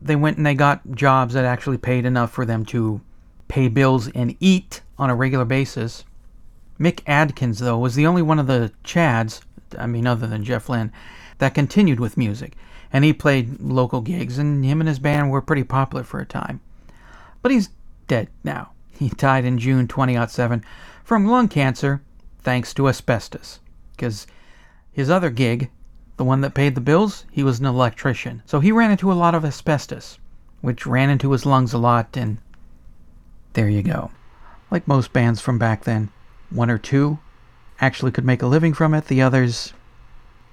They 0.00 0.14
went 0.14 0.36
and 0.36 0.46
they 0.46 0.54
got 0.54 0.88
jobs 0.92 1.34
that 1.34 1.44
actually 1.44 1.78
paid 1.78 2.04
enough 2.04 2.30
for 2.30 2.44
them 2.44 2.64
to 2.66 3.00
pay 3.48 3.68
bills 3.68 4.08
and 4.08 4.36
eat 4.38 4.82
on 4.98 5.10
a 5.10 5.14
regular 5.16 5.44
basis. 5.44 6.04
Mick 6.78 7.00
Adkins, 7.06 7.58
though, 7.58 7.78
was 7.78 7.94
the 7.94 8.06
only 8.06 8.22
one 8.22 8.38
of 8.38 8.46
the 8.46 8.72
Chads, 8.84 9.40
I 9.78 9.86
mean, 9.86 10.06
other 10.06 10.26
than 10.26 10.44
Jeff 10.44 10.68
Lynne, 10.68 10.92
that 11.38 11.54
continued 11.54 12.00
with 12.00 12.16
music. 12.16 12.54
And 12.92 13.04
he 13.04 13.12
played 13.12 13.60
local 13.60 14.00
gigs, 14.00 14.38
and 14.38 14.64
him 14.64 14.80
and 14.80 14.88
his 14.88 14.98
band 14.98 15.30
were 15.30 15.42
pretty 15.42 15.64
popular 15.64 16.04
for 16.04 16.20
a 16.20 16.26
time. 16.26 16.60
But 17.42 17.52
he's 17.52 17.70
dead 18.06 18.28
now. 18.44 18.70
He 18.98 19.10
died 19.10 19.44
in 19.44 19.58
June 19.58 19.86
2007 19.86 20.64
from 21.04 21.26
lung 21.26 21.48
cancer 21.48 22.00
thanks 22.42 22.72
to 22.72 22.88
asbestos. 22.88 23.60
Because 23.94 24.26
his 24.92 25.10
other 25.10 25.28
gig, 25.28 25.70
the 26.16 26.24
one 26.24 26.40
that 26.40 26.54
paid 26.54 26.74
the 26.74 26.80
bills, 26.80 27.26
he 27.30 27.42
was 27.42 27.60
an 27.60 27.66
electrician. 27.66 28.42
So 28.46 28.60
he 28.60 28.72
ran 28.72 28.90
into 28.90 29.12
a 29.12 29.14
lot 29.14 29.34
of 29.34 29.44
asbestos, 29.44 30.18
which 30.62 30.86
ran 30.86 31.10
into 31.10 31.32
his 31.32 31.44
lungs 31.44 31.74
a 31.74 31.78
lot, 31.78 32.16
and 32.16 32.38
there 33.52 33.68
you 33.68 33.82
go. 33.82 34.10
Like 34.70 34.88
most 34.88 35.12
bands 35.12 35.40
from 35.40 35.58
back 35.58 35.84
then, 35.84 36.08
one 36.50 36.70
or 36.70 36.78
two 36.78 37.18
actually 37.80 38.12
could 38.12 38.24
make 38.24 38.42
a 38.42 38.46
living 38.46 38.72
from 38.72 38.94
it. 38.94 39.06
The 39.06 39.22
others, 39.22 39.72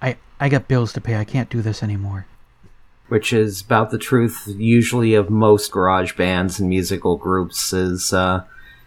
I 0.04 0.18
I 0.40 0.50
got 0.50 0.68
bills 0.68 0.94
to 0.94 1.02
pay. 1.02 1.16
I 1.16 1.24
can't 1.24 1.50
do 1.50 1.62
this 1.64 1.82
anymore. 1.82 2.28
Which 3.08 3.34
is 3.34 3.62
about 3.62 3.90
the 3.92 3.98
truth, 3.98 4.44
usually, 4.48 5.14
of 5.14 5.30
most 5.30 5.72
garage 5.72 6.14
bands 6.16 6.60
and 6.60 6.70
musical 6.70 7.18
groups. 7.18 7.74
Is 7.74 8.14
uh, 8.14 8.44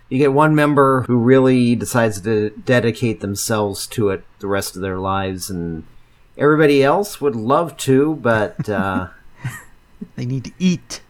you 0.08 0.18
get 0.18 0.32
one 0.32 0.54
member 0.54 1.02
who 1.08 1.16
really 1.18 1.75
decides 1.75 2.20
to 2.20 2.50
dedicate 2.50 3.20
themselves 3.20 3.87
to 3.88 4.11
it 4.11 4.25
the 4.40 4.46
rest 4.46 4.76
of 4.76 4.82
their 4.82 4.99
lives, 4.99 5.50
and 5.50 5.85
everybody 6.38 6.82
else 6.82 7.20
would 7.20 7.35
love 7.37 7.76
to, 7.78 8.14
but 8.16 8.68
uh, 8.68 9.08
They 10.16 10.26
need 10.26 10.44
to 10.44 10.52
eat. 10.58 11.00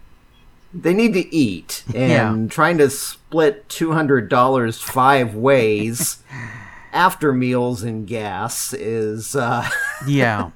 they 0.74 0.94
need 0.94 1.14
to 1.14 1.34
eat, 1.34 1.84
and 1.94 2.42
Yeah. 2.44 2.48
trying 2.54 2.78
to 2.78 2.90
split 2.90 3.68
two 3.68 3.92
hundred 3.92 4.28
dollars 4.28 4.80
five 4.80 5.34
ways 5.34 6.22
after 6.92 7.32
meals 7.32 7.82
and 7.82 8.06
gas 8.06 8.72
is 8.74 9.34
uh, 9.36 9.68
Yeah, 10.06 10.50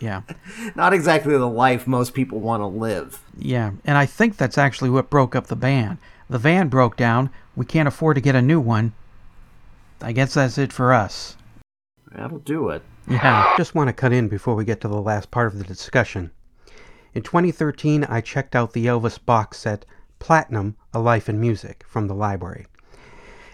yeah, 0.00 0.22
not 0.74 0.92
exactly 0.92 1.36
the 1.36 1.46
life 1.48 1.86
most 1.86 2.14
people 2.14 2.40
want 2.40 2.62
to 2.62 2.66
live. 2.66 3.22
yeah. 3.38 3.72
And 3.84 3.96
I 3.98 4.06
think 4.06 4.36
that's 4.36 4.58
actually 4.58 4.90
what 4.90 5.10
broke 5.10 5.36
up 5.36 5.46
the 5.46 5.56
band. 5.56 5.98
The 6.28 6.38
van 6.38 6.68
broke 6.68 6.96
down. 6.96 7.30
We 7.56 7.66
can't 7.66 7.88
afford 7.88 8.14
to 8.16 8.20
get 8.20 8.34
a 8.34 8.42
new 8.42 8.60
one. 8.60 8.94
I 10.00 10.12
guess 10.12 10.34
that's 10.34 10.58
it 10.58 10.72
for 10.72 10.92
us. 10.92 11.36
That'll 12.12 12.38
do 12.38 12.70
it. 12.70 12.82
Yeah. 13.08 13.54
Just 13.56 13.74
want 13.74 13.88
to 13.88 13.92
cut 13.92 14.12
in 14.12 14.28
before 14.28 14.54
we 14.54 14.64
get 14.64 14.80
to 14.80 14.88
the 14.88 15.00
last 15.00 15.30
part 15.30 15.48
of 15.48 15.58
the 15.58 15.64
discussion. 15.64 16.30
In 17.14 17.22
2013, 17.22 18.04
I 18.04 18.20
checked 18.20 18.54
out 18.54 18.72
the 18.72 18.86
Elvis 18.86 19.18
box 19.24 19.58
set 19.58 19.84
Platinum 20.20 20.76
A 20.94 21.00
Life 21.00 21.28
in 21.28 21.40
Music 21.40 21.84
from 21.86 22.06
the 22.06 22.14
library. 22.14 22.66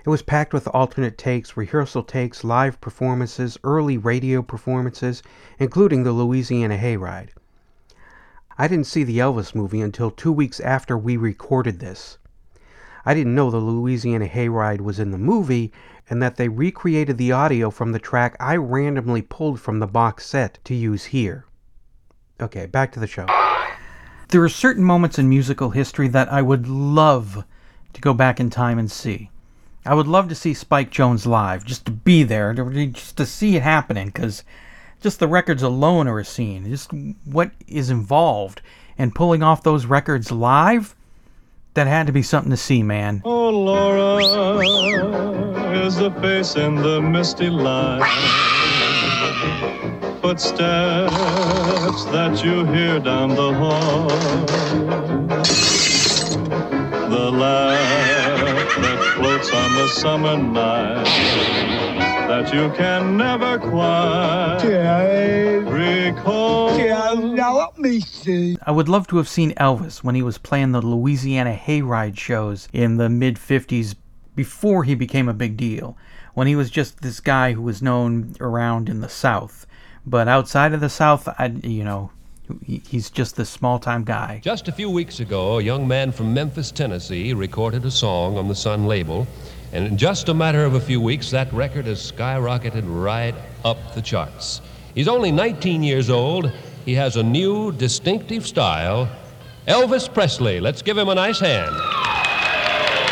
It 0.07 0.11
was 0.11 0.23
packed 0.23 0.55
with 0.55 0.69
alternate 0.69 1.19
takes, 1.19 1.57
rehearsal 1.57 2.05
takes, 2.05 2.45
live 2.45 2.81
performances, 2.81 3.59
early 3.65 3.99
radio 3.99 4.41
performances, 4.41 5.21
including 5.59 6.05
the 6.05 6.13
Louisiana 6.13 6.79
Hayride. 6.79 7.31
I 8.57 8.69
didn't 8.69 8.87
see 8.87 9.03
the 9.03 9.19
Elvis 9.19 9.53
movie 9.53 9.81
until 9.81 10.13
two 10.13 10.31
weeks 10.31 10.61
after 10.61 10.97
we 10.97 11.17
recorded 11.17 11.81
this. 11.81 12.19
I 13.05 13.15
didn't 13.15 13.35
know 13.35 13.51
the 13.51 13.57
Louisiana 13.57 14.29
Hayride 14.29 14.81
was 14.81 15.01
in 15.01 15.11
the 15.11 15.19
movie 15.19 15.73
and 16.09 16.23
that 16.23 16.37
they 16.37 16.49
recreated 16.49 17.19
the 17.19 17.33
audio 17.33 17.69
from 17.69 17.91
the 17.91 17.99
track 17.99 18.37
I 18.39 18.55
randomly 18.55 19.23
pulled 19.23 19.59
from 19.59 19.81
the 19.81 19.89
box 19.89 20.25
set 20.25 20.61
to 20.67 20.75
use 20.77 21.07
here. 21.07 21.47
Okay, 22.41 22.67
back 22.67 22.93
to 22.93 23.01
the 23.01 23.09
show. 23.09 23.27
There 24.29 24.45
are 24.45 24.49
certain 24.49 24.85
moments 24.85 25.19
in 25.19 25.29
musical 25.29 25.71
history 25.71 26.07
that 26.07 26.33
I 26.33 26.43
would 26.43 26.69
love 26.69 27.45
to 27.93 28.01
go 28.01 28.15
back 28.15 28.39
in 28.39 28.51
time 28.51 28.79
and 28.79 28.89
see. 28.89 29.31
I 29.87 29.95
would 29.95 30.09
love 30.09 30.29
to 30.29 30.35
see 30.35 30.53
Spike 30.53 30.91
Jones 30.91 31.27
live, 31.27 31.65
just 31.65 31.87
to 31.87 31.93
be 31.93 32.25
there, 32.25 32.53
to, 32.53 32.87
just 32.89 33.17
to 33.19 33.27
see 33.27 33.57
it 33.57 33.63
happening, 33.63 34.07
because 34.07 34.43
just 35.01 35.21
the 35.21 35.29
records 35.29 35.63
alone 35.63 36.09
are 36.09 36.19
a 36.19 36.25
scene. 36.25 36.69
Just 36.69 36.91
what 37.25 37.53
is 37.69 37.89
involved 37.89 38.63
in 38.99 39.13
pulling 39.13 39.43
off 39.43 39.63
those 39.63 39.87
records 39.87 40.33
live, 40.33 40.97
that 41.75 41.87
had 41.87 42.07
to 42.07 42.13
be 42.13 42.23
something 42.23 42.51
to 42.51 42.57
see, 42.57 42.83
man. 42.83 43.21
Oh, 43.25 43.51
Laura 43.51 44.17
is 45.85 45.97
the 45.97 46.11
face 46.23 46.57
in 46.57 46.75
the 46.77 47.03
misty 47.03 47.51
light. 47.51 48.03
Footsteps 50.23 52.05
that 52.07 52.43
you 52.43 52.65
hear 52.65 52.99
down 52.99 53.29
the 53.29 53.53
hall. 53.53 54.09
The 57.11 57.31
that 57.31 57.96
floats 59.17 59.51
on 59.51 59.75
the 59.75 59.89
summer 59.89 60.37
night 60.37 61.05
that 62.29 62.53
you 62.53 62.71
can 62.77 63.17
never 63.17 63.59
quite 63.59 64.61
recall. 65.67 66.77
Now 67.17 67.57
let 67.57 67.79
me 67.79 68.01
see. 68.01 68.59
I 68.67 68.73
would 68.73 68.91
love 68.91 69.07
to 69.09 69.17
have 69.17 69.29
seen 69.29 69.53
Elvis 69.55 70.05
when 70.05 70.15
he 70.15 70.23
was 70.23 70.37
playing 70.37 70.73
the 70.73 70.83
Louisiana 70.83 71.55
Hayride 71.55 72.19
shows 72.19 72.69
in 72.75 72.99
the 72.99 73.09
mid 73.09 73.37
50s 73.37 73.95
before 74.35 74.85
he 74.85 74.95
became 74.95 75.31
a 75.31 75.35
big 75.35 75.57
deal. 75.57 75.97
When 76.35 76.47
he 76.47 76.55
was 76.55 76.69
just 76.69 77.01
this 77.01 77.21
guy 77.21 77.53
who 77.53 77.63
was 77.63 77.81
known 77.81 78.35
around 78.39 78.91
in 78.91 79.01
the 79.01 79.09
South. 79.09 79.67
But 80.05 80.29
outside 80.29 80.75
of 80.75 80.81
the 80.81 80.91
South, 80.91 81.27
I, 81.27 81.47
you 81.63 81.85
know, 81.85 82.11
he- 82.65 82.83
he's 82.89 83.11
just 83.11 83.37
this 83.37 83.49
small 83.51 83.79
time 83.79 84.05
guy. 84.05 84.41
Just 84.43 84.69
a 84.69 84.73
few 84.73 84.91
weeks 84.91 85.21
ago, 85.21 85.59
a 85.59 85.63
young 85.63 85.87
man 85.87 86.13
from 86.13 86.33
Memphis, 86.35 86.71
Tennessee, 86.71 87.33
recorded 87.33 87.85
a 87.85 87.91
song 87.91 88.37
on 88.39 88.49
the 88.49 88.55
Sun 88.55 88.87
label, 88.87 89.27
and 89.73 89.87
in 89.87 89.97
just 89.97 90.29
a 90.29 90.35
matter 90.35 90.65
of 90.65 90.75
a 90.75 90.81
few 90.81 91.01
weeks, 91.01 91.31
that 91.31 91.53
record 91.53 91.87
has 91.87 92.13
skyrocketed 92.13 92.85
right 92.87 93.35
up 93.65 93.95
the 93.95 94.03
charts. 94.03 94.61
He's 94.95 95.09
only 95.09 95.31
19 95.33 95.83
years 95.83 96.09
old. 96.09 96.51
He 96.85 96.95
has 96.95 97.17
a 97.17 97.23
new, 97.23 97.73
distinctive 97.73 98.47
style. 98.47 99.09
Elvis 99.67 100.13
Presley. 100.13 100.61
Let's 100.61 100.83
give 100.83 100.97
him 100.97 101.09
a 101.09 101.15
nice 101.15 101.41
hand. 101.41 101.75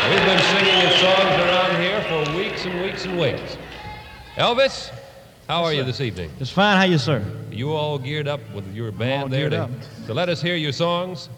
We've 0.09 0.25
been 0.25 0.39
singing 0.39 0.79
his 0.87 0.95
songs 0.99 1.41
around 1.41 1.81
here 1.81 2.01
for 2.03 2.37
weeks 2.37 2.65
and 2.65 2.81
weeks 2.81 3.05
and 3.05 3.19
weeks. 3.19 3.57
Elvis, 4.37 4.91
how 5.47 5.63
are 5.63 5.73
you 5.73 5.83
this 5.83 6.01
evening? 6.01 6.31
It's 6.39 6.49
fine. 6.49 6.77
How 6.77 6.83
you, 6.83 6.97
sir? 6.97 7.23
You 7.51 7.73
all 7.73 7.99
geared 7.99 8.27
up 8.27 8.39
with 8.53 8.73
your 8.73 8.91
band 8.91 9.31
there 9.31 9.49
to, 9.49 9.63
up. 9.63 9.69
to 10.07 10.13
let 10.13 10.27
us 10.27 10.41
hear 10.41 10.55
your 10.55 10.71
songs? 10.71 11.29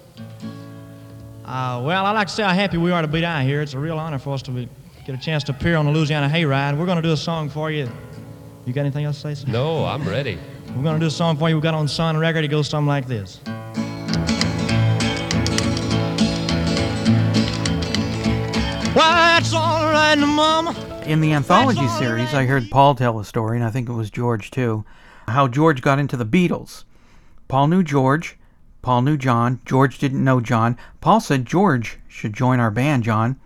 Uh, 1.44 1.82
well, 1.84 2.06
I'd 2.06 2.12
like 2.12 2.28
to 2.28 2.34
say 2.34 2.44
how 2.44 2.54
happy 2.54 2.78
we 2.78 2.92
are 2.92 3.02
to 3.02 3.08
be 3.08 3.22
down 3.22 3.46
here. 3.46 3.62
It's 3.62 3.74
a 3.74 3.80
real 3.80 3.98
honor 4.00 4.20
for 4.20 4.34
us 4.34 4.42
to 4.44 4.52
be, 4.52 4.70
get 5.06 5.16
a 5.16 5.18
chance 5.18 5.44
to 5.46 5.52
appear 5.52 5.76
on 5.76 5.86
the 5.86 5.92
Louisiana 5.92 6.28
Hayride. 6.28 6.78
We're 6.78 6.86
going 6.86 6.98
to 6.98 7.02
do 7.02 7.14
a 7.14 7.18
song 7.18 7.50
for 7.50 7.70
you. 7.70 7.90
You 8.66 8.74
got 8.74 8.82
anything 8.82 9.06
else 9.06 9.22
to 9.22 9.36
say, 9.36 9.46
sir? 9.46 9.52
No, 9.52 9.86
I'm 9.86 10.08
ready. 10.08 10.38
We're 10.76 10.84
going 10.84 10.96
to 10.96 11.00
do 11.00 11.08
a 11.08 11.12
song 11.12 11.38
for 11.38 11.50
you 11.50 11.56
we 11.56 11.62
got 11.62 11.74
on 11.74 11.88
Sun 11.88 12.18
record. 12.18 12.44
It 12.44 12.50
goes 12.50 12.68
something 12.68 12.88
like 12.88 13.08
this. 13.08 13.40
Well, 18.94 19.12
that's 19.12 19.54
all 19.54 19.92
right, 19.92 20.16
Mama. 20.16 20.97
In 21.08 21.22
the 21.22 21.32
anthology 21.32 21.88
series, 21.88 22.34
I 22.34 22.46
heard 22.46 22.70
Paul 22.70 22.94
tell 22.94 23.18
a 23.18 23.24
story, 23.24 23.56
and 23.56 23.66
I 23.66 23.70
think 23.70 23.88
it 23.88 23.94
was 23.94 24.12
George 24.12 24.52
too, 24.52 24.84
how 25.30 25.48
George 25.48 25.82
got 25.82 26.00
into 26.00 26.18
the 26.18 26.26
Beatles. 26.26 26.84
Paul 27.48 27.70
knew 27.70 27.82
George. 27.82 28.38
Paul 28.82 29.04
knew 29.04 29.16
John. 29.16 29.62
George 29.66 30.00
didn't 30.00 30.22
know 30.22 30.42
John. 30.42 30.78
Paul 31.00 31.22
said 31.22 31.46
George 31.46 31.98
should 32.10 32.34
join 32.34 32.60
our 32.60 32.72
band, 32.72 33.06
John. 33.06 33.40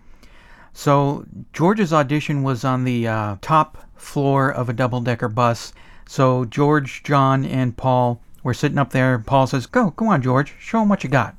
So 0.72 1.24
George's 1.52 1.92
audition 1.92 2.42
was 2.42 2.64
on 2.64 2.82
the 2.82 3.06
uh, 3.06 3.36
top 3.40 3.78
floor 3.94 4.50
of 4.50 4.68
a 4.68 4.72
double 4.72 5.00
decker 5.00 5.28
bus. 5.28 5.72
So 6.04 6.44
George, 6.44 7.04
John, 7.04 7.44
and 7.44 7.76
Paul 7.76 8.20
were 8.42 8.54
sitting 8.54 8.78
up 8.78 8.90
there. 8.90 9.20
Paul 9.20 9.46
says, 9.46 9.66
Go, 9.66 9.90
go 9.90 10.08
on, 10.08 10.20
George. 10.20 10.52
Show 10.58 10.82
him 10.82 10.88
what 10.88 11.04
you 11.04 11.10
got. 11.10 11.36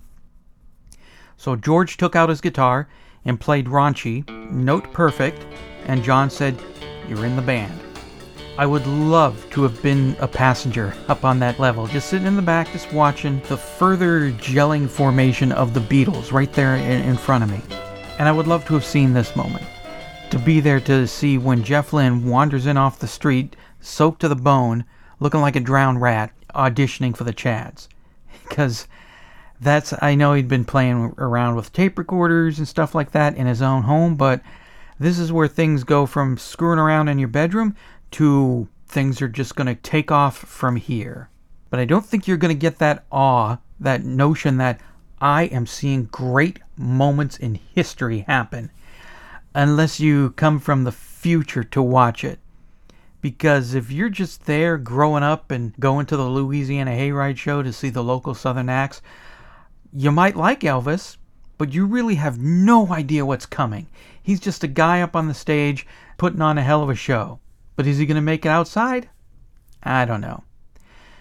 So 1.36 1.58
George 1.58 1.98
took 1.98 2.16
out 2.16 2.30
his 2.30 2.40
guitar 2.40 2.88
and 3.26 3.40
played 3.40 3.68
raunchy, 3.68 4.28
note 4.52 4.92
perfect, 4.94 5.46
and 5.86 6.04
John 6.04 6.30
said, 6.30 6.60
You're 7.08 7.26
in 7.26 7.36
the 7.36 7.42
band. 7.42 7.80
I 8.56 8.68
would 8.68 8.86
love 8.86 9.50
to 9.52 9.64
have 9.64 9.82
been 9.82 10.16
a 10.20 10.28
passenger 10.28 10.94
up 11.08 11.26
on 11.26 11.40
that 11.40 11.60
level, 11.60 11.88
just 11.88 12.10
sitting 12.10 12.28
in 12.28 12.36
the 12.36 12.42
back, 12.44 12.72
just 12.72 12.94
watching 12.94 13.42
the 13.48 13.58
further 13.58 14.32
gelling 14.34 14.88
formation 14.88 15.52
of 15.52 15.74
the 15.74 15.80
Beatles 15.80 16.32
right 16.32 16.54
there 16.54 16.76
in, 16.76 17.02
in 17.02 17.18
front 17.18 17.44
of 17.44 17.50
me. 17.50 17.62
And 18.20 18.30
I 18.30 18.32
would 18.32 18.46
love 18.46 18.64
to 18.66 18.76
have 18.76 18.86
seen 18.86 19.14
this 19.14 19.36
moment. 19.36 19.66
To 20.30 20.38
be 20.38 20.60
there 20.60 20.80
to 20.82 21.08
see 21.08 21.40
when 21.40 21.64
Jeff 21.64 21.94
Lynne 21.94 22.28
wanders 22.28 22.68
in 22.68 22.78
off 22.78 23.00
the 23.00 23.08
street, 23.08 23.56
soaked 23.82 24.22
to 24.22 24.28
the 24.28 24.36
bone, 24.36 24.86
looking 25.20 25.42
like 25.42 25.56
a 25.56 25.60
drowned 25.60 26.02
rat, 26.02 26.32
auditioning 26.54 27.18
for 27.18 27.24
the 27.24 27.34
Chads. 27.34 27.88
Because 28.48 28.88
that's, 29.64 29.94
I 30.02 30.16
know 30.16 30.34
he'd 30.34 30.48
been 30.48 30.66
playing 30.66 31.14
around 31.18 31.56
with 31.56 31.74
tape 31.74 31.98
recorders 31.98 32.58
and 32.58 32.68
stuff 32.68 32.94
like 32.94 33.12
that 33.12 33.36
in 33.36 33.48
his 33.48 33.62
own 33.62 33.84
home, 33.84 34.16
but 34.16 34.42
this 35.00 35.20
is 35.20 35.32
where 35.32 35.48
things 35.48 35.84
go 35.84 36.06
from 36.06 36.38
screwing 36.38 36.80
around 36.80 37.08
in 37.08 37.20
your 37.20 37.28
bedroom 37.28 37.76
to 38.12 38.68
things 38.88 39.22
are 39.22 39.28
just 39.28 39.56
going 39.56 39.68
to 39.68 39.76
take 39.76 40.12
off 40.12 40.38
from 40.38 40.76
here. 40.76 41.30
But 41.70 41.80
I 41.80 41.86
don't 41.86 42.06
think 42.06 42.28
you're 42.28 42.38
going 42.38 42.56
to 42.56 42.60
get 42.60 42.78
that 42.78 43.06
awe, 43.12 43.58
that 43.80 44.04
notion 44.04 44.58
that 44.58 44.80
I 45.20 45.44
am 45.46 45.66
seeing 45.66 46.06
great 46.06 46.60
moments 46.78 47.38
in 47.38 47.60
history 47.74 48.20
happen 48.20 48.70
unless 49.56 50.00
you 50.00 50.32
come 50.32 50.60
from 50.60 50.84
the 50.84 50.92
future 50.92 51.64
to 51.64 51.82
watch 51.82 52.24
it. 52.24 52.40
Because 53.22 53.74
if 53.74 53.90
you're 53.90 54.10
just 54.10 54.46
there 54.46 54.78
growing 54.78 55.24
up 55.24 55.50
and 55.50 55.74
going 55.80 56.06
to 56.08 56.18
the 56.18 56.28
Louisiana 56.28 56.92
Hayride 56.92 57.38
show 57.38 57.64
to 57.64 57.72
see 57.72 57.90
the 57.90 58.04
local 58.04 58.34
Southern 58.34 58.70
acts, 58.70 59.02
you 59.96 60.12
might 60.12 60.36
like 60.36 60.62
Elvis, 60.62 61.18
but 61.58 61.74
you 61.74 61.86
really 61.86 62.16
have 62.16 62.40
no 62.40 62.92
idea 62.92 63.26
what's 63.26 63.46
coming. 63.46 63.88
He's 64.22 64.40
just 64.40 64.64
a 64.64 64.68
guy 64.68 65.02
up 65.02 65.16
on 65.16 65.28
the 65.28 65.34
stage 65.34 65.86
putting 66.18 66.42
on 66.42 66.58
a 66.58 66.64
hell 66.64 66.82
of 66.82 66.90
a 66.90 66.96
show. 66.96 67.40
But 67.76 67.88
is 67.88 67.98
he 67.98 68.06
going 68.06 68.16
to 68.16 68.22
make 68.22 68.46
it 68.46 68.50
outside? 68.50 69.10
I 69.82 70.06
don't 70.06 70.22
know. 70.22 70.44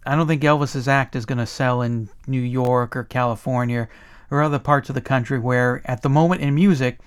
I 0.05 0.17
don't 0.17 0.27
think 0.27 0.43
Elvis's 0.43 0.89
act 0.89 1.15
is 1.15 1.27
going 1.27 1.39
to 1.39 1.47
sell 1.47 1.83
in 1.83 2.09
New 2.27 2.41
York 2.41 2.97
or 2.97 3.05
California 3.05 3.89
or 4.31 4.43
other 4.43 4.59
parts 4.59 4.89
of 4.89 4.95
the 4.95 5.01
country 5.01 5.39
where, 5.39 5.83
at 5.85 6.03
the 6.03 6.09
moment 6.09 6.41
in 6.41 6.55
music, 6.55 6.99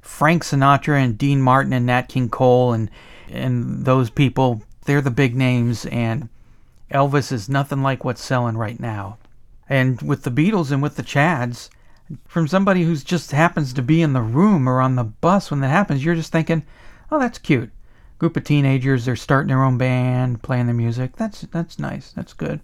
Frank 0.00 0.42
Sinatra 0.42 1.02
and 1.02 1.16
Dean 1.16 1.40
Martin 1.40 1.72
and 1.72 1.86
Nat 1.86 2.08
King 2.08 2.28
Cole 2.28 2.72
and 2.72 2.90
and 3.30 3.84
those 3.84 4.10
people, 4.10 4.62
they're 4.84 5.00
the 5.00 5.10
big 5.10 5.34
names, 5.34 5.86
and 5.86 6.28
Elvis 6.90 7.32
is 7.32 7.48
nothing 7.48 7.82
like 7.82 8.04
what's 8.04 8.22
selling 8.22 8.58
right 8.58 8.78
now. 8.78 9.16
And 9.72 10.02
with 10.02 10.24
the 10.24 10.30
Beatles 10.30 10.70
and 10.70 10.82
with 10.82 10.96
the 10.96 11.02
Chads, 11.02 11.70
from 12.26 12.46
somebody 12.46 12.84
who 12.84 12.94
just 12.96 13.30
happens 13.30 13.72
to 13.72 13.82
be 13.82 14.02
in 14.02 14.12
the 14.12 14.20
room 14.20 14.68
or 14.68 14.80
on 14.80 14.96
the 14.96 15.04
bus 15.04 15.50
when 15.50 15.60
that 15.60 15.68
happens, 15.68 16.04
you're 16.04 16.14
just 16.14 16.32
thinking, 16.32 16.62
oh, 17.10 17.18
that's 17.18 17.38
cute 17.38 17.70
group 18.22 18.36
of 18.36 18.44
teenagers. 18.44 19.04
They're 19.04 19.16
starting 19.16 19.48
their 19.48 19.64
own 19.64 19.78
band, 19.78 20.44
playing 20.44 20.68
the 20.68 20.72
music. 20.72 21.16
That's 21.16 21.40
that's 21.40 21.80
nice. 21.80 22.12
That's 22.12 22.34
good. 22.34 22.60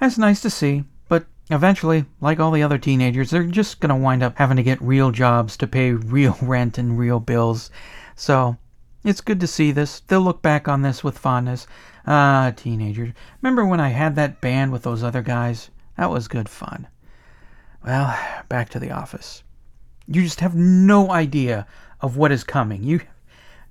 That's 0.00 0.16
nice 0.16 0.40
to 0.40 0.48
see. 0.48 0.84
But 1.10 1.26
eventually, 1.50 2.06
like 2.22 2.40
all 2.40 2.52
the 2.52 2.62
other 2.62 2.78
teenagers, 2.78 3.28
they're 3.28 3.42
just 3.44 3.80
gonna 3.80 3.98
wind 3.98 4.22
up 4.22 4.38
having 4.38 4.56
to 4.56 4.62
get 4.62 4.80
real 4.80 5.10
jobs 5.10 5.58
to 5.58 5.66
pay 5.66 5.92
real 6.16 6.38
rent 6.40 6.78
and 6.78 6.98
real 6.98 7.20
bills. 7.20 7.70
So 8.14 8.56
it's 9.04 9.20
good 9.20 9.40
to 9.40 9.46
see 9.46 9.72
this. 9.72 10.00
They'll 10.00 10.22
look 10.22 10.40
back 10.40 10.68
on 10.68 10.80
this 10.80 11.04
with 11.04 11.18
fondness. 11.18 11.66
Ah, 12.06 12.52
teenagers. 12.56 13.12
Remember 13.42 13.66
when 13.66 13.80
I 13.80 13.88
had 13.88 14.16
that 14.16 14.40
band 14.40 14.72
with 14.72 14.84
those 14.84 15.02
other 15.02 15.20
guys? 15.20 15.68
That 15.96 16.10
was 16.10 16.28
good 16.28 16.48
fun. 16.48 16.88
Well, 17.84 18.18
back 18.48 18.68
to 18.70 18.78
the 18.78 18.90
office. 18.90 19.42
You 20.06 20.22
just 20.22 20.40
have 20.40 20.54
no 20.54 21.10
idea 21.10 21.66
of 22.00 22.16
what 22.16 22.32
is 22.32 22.44
coming. 22.44 22.82
You 22.82 23.00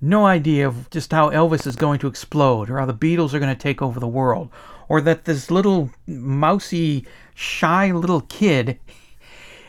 no 0.00 0.26
idea 0.26 0.66
of 0.66 0.90
just 0.90 1.12
how 1.12 1.30
Elvis 1.30 1.66
is 1.66 1.76
going 1.76 2.00
to 2.00 2.08
explode, 2.08 2.68
or 2.68 2.78
how 2.78 2.86
the 2.86 2.92
Beatles 2.92 3.32
are 3.32 3.38
going 3.38 3.54
to 3.54 3.60
take 3.60 3.80
over 3.80 4.00
the 4.00 4.08
world, 4.08 4.50
or 4.88 5.00
that 5.00 5.24
this 5.24 5.50
little 5.50 5.90
mousy, 6.08 7.06
shy 7.34 7.92
little 7.92 8.22
kid 8.22 8.80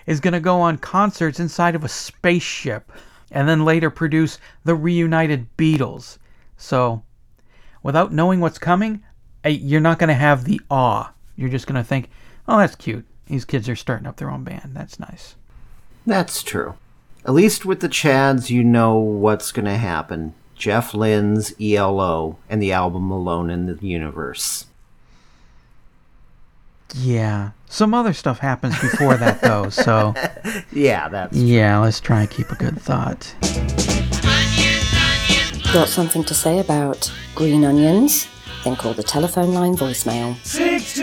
is 0.08 0.20
going 0.20 0.34
to 0.34 0.40
go 0.40 0.60
on 0.60 0.78
concerts 0.78 1.40
inside 1.40 1.76
of 1.76 1.84
a 1.84 1.88
spaceship 1.88 2.92
and 3.32 3.48
then 3.48 3.64
later 3.64 3.90
produce 3.90 4.40
the 4.64 4.76
reunited 4.76 5.48
Beatles. 5.56 6.18
So, 6.58 7.04
without 7.84 8.12
knowing 8.12 8.40
what's 8.40 8.60
coming, 8.60 9.04
eh, 9.44 9.50
you're 9.50 9.82
not 9.82 10.00
going 10.00 10.10
to 10.10 10.14
have 10.14 10.46
the 10.46 10.62
awe. 10.70 11.14
You're 11.36 11.50
just 11.50 11.68
going 11.68 11.82
to 11.82 11.88
think, 11.88 12.10
oh, 12.48 12.58
that's 12.60 12.76
cute. 12.76 13.06
These 13.28 13.46
kids 13.46 13.70
are 13.70 13.76
starting 13.76 14.08
up 14.08 14.18
their 14.18 14.30
own 14.30 14.44
band. 14.44 14.72
That's 14.74 15.00
nice. 15.00 15.36
That's 16.06 16.44
true. 16.44 16.76
At 17.26 17.34
least 17.34 17.66
with 17.66 17.80
the 17.80 17.88
Chads, 17.88 18.50
you 18.50 18.64
know 18.64 18.96
what's 18.96 19.52
going 19.52 19.66
to 19.66 19.78
happen. 19.78 20.34
Jeff 20.56 20.94
Lynne's 20.94 21.54
ELO 21.60 22.38
and 22.50 22.62
the 22.62 22.74
album 22.74 23.12
Alone 23.12 23.50
in 23.50 23.66
the 23.66 23.78
Universe. 23.86 24.66
Yeah. 26.96 27.52
Some 27.68 27.94
other 27.94 28.14
stuff 28.14 28.40
happens 28.40 28.80
before 28.80 29.18
that, 29.18 29.42
though, 29.42 29.70
so. 29.70 30.14
yeah, 30.72 31.10
that's. 31.10 31.36
Yeah, 31.36 31.80
let's 31.80 32.00
try 32.00 32.22
and 32.22 32.30
keep 32.30 32.50
a 32.52 32.56
good 32.56 32.80
thought. 32.80 33.34
Got 35.74 35.90
something 35.90 36.24
to 36.26 36.36
say 36.36 36.60
about 36.60 37.12
green 37.34 37.66
onions? 37.66 38.28
Then 38.64 38.76
call 38.76 38.94
the 38.94 39.04
telephone 39.04 39.54
line 39.54 39.76
voicemail. 39.76 40.38
623 40.46 41.03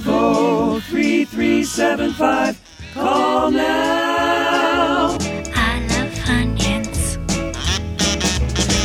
3375. 0.00 2.60
Call 2.94 3.50
now. 3.50 5.16
I 5.54 5.86
love 5.90 6.28
onions. 6.28 7.18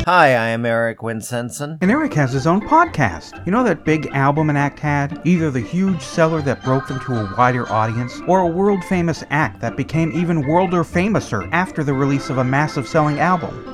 Hi, 0.06 0.28
I 0.28 0.48
am 0.48 0.66
Eric 0.66 1.00
Winsenson. 1.00 1.78
And 1.82 1.92
Eric 1.92 2.14
has 2.14 2.32
his 2.32 2.48
own 2.48 2.62
podcast. 2.62 3.46
You 3.46 3.52
know 3.52 3.64
that 3.64 3.84
big 3.86 4.08
album 4.08 4.50
an 4.50 4.56
act 4.58 4.80
had? 4.80 5.22
Either 5.26 5.52
the 5.52 5.60
huge 5.60 6.02
seller 6.02 6.42
that 6.44 6.64
broke 6.64 6.88
them 6.88 7.00
to 7.02 7.14
a 7.14 7.36
wider 7.38 7.70
audience, 7.72 8.20
or 8.28 8.40
a 8.40 8.48
world 8.48 8.84
famous 8.86 9.24
act 9.30 9.60
that 9.62 9.78
became 9.78 10.12
even 10.14 10.42
worlder 10.44 10.84
famouser 10.84 11.48
after 11.52 11.84
the 11.84 11.94
release 11.94 12.30
of 12.30 12.38
a 12.40 12.44
massive 12.44 12.88
selling 12.88 13.20
album. 13.20 13.68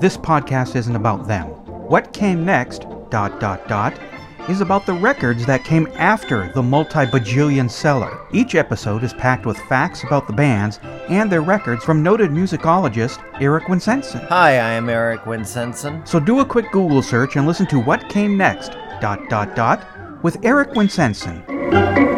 This 0.00 0.16
podcast 0.16 0.74
isn't 0.76 0.96
about 0.96 1.26
them. 1.28 1.46
What 1.46 2.12
came 2.12 2.44
next, 2.44 2.86
dot 3.10 3.38
dot 3.40 3.66
dot, 3.68 3.94
is 4.48 4.60
about 4.60 4.86
the 4.86 4.92
records 4.92 5.46
that 5.46 5.64
came 5.64 5.86
after 5.94 6.52
the 6.52 6.62
multi 6.62 7.06
bajillion 7.06 7.70
seller. 7.70 8.20
Each 8.32 8.54
episode 8.54 9.04
is 9.04 9.12
packed 9.14 9.46
with 9.46 9.58
facts 9.60 10.04
about 10.04 10.26
the 10.26 10.32
bands 10.32 10.80
and 11.08 11.30
their 11.30 11.42
records 11.42 11.84
from 11.84 12.02
noted 12.02 12.30
musicologist 12.30 13.22
Eric 13.40 13.64
Winsenson. 13.64 14.26
Hi, 14.28 14.50
I 14.50 14.72
am 14.72 14.88
Eric 14.88 15.22
Winsenson. 15.22 16.06
So 16.06 16.20
do 16.20 16.40
a 16.40 16.44
quick 16.44 16.70
Google 16.72 17.02
search 17.02 17.36
and 17.36 17.46
listen 17.46 17.66
to 17.66 17.80
What 17.80 18.08
Came 18.08 18.36
Next, 18.36 18.72
dot 19.00 19.28
dot 19.28 19.54
dot, 19.54 19.86
with 20.22 20.38
Eric 20.44 20.70
Winsenson. 20.70 22.11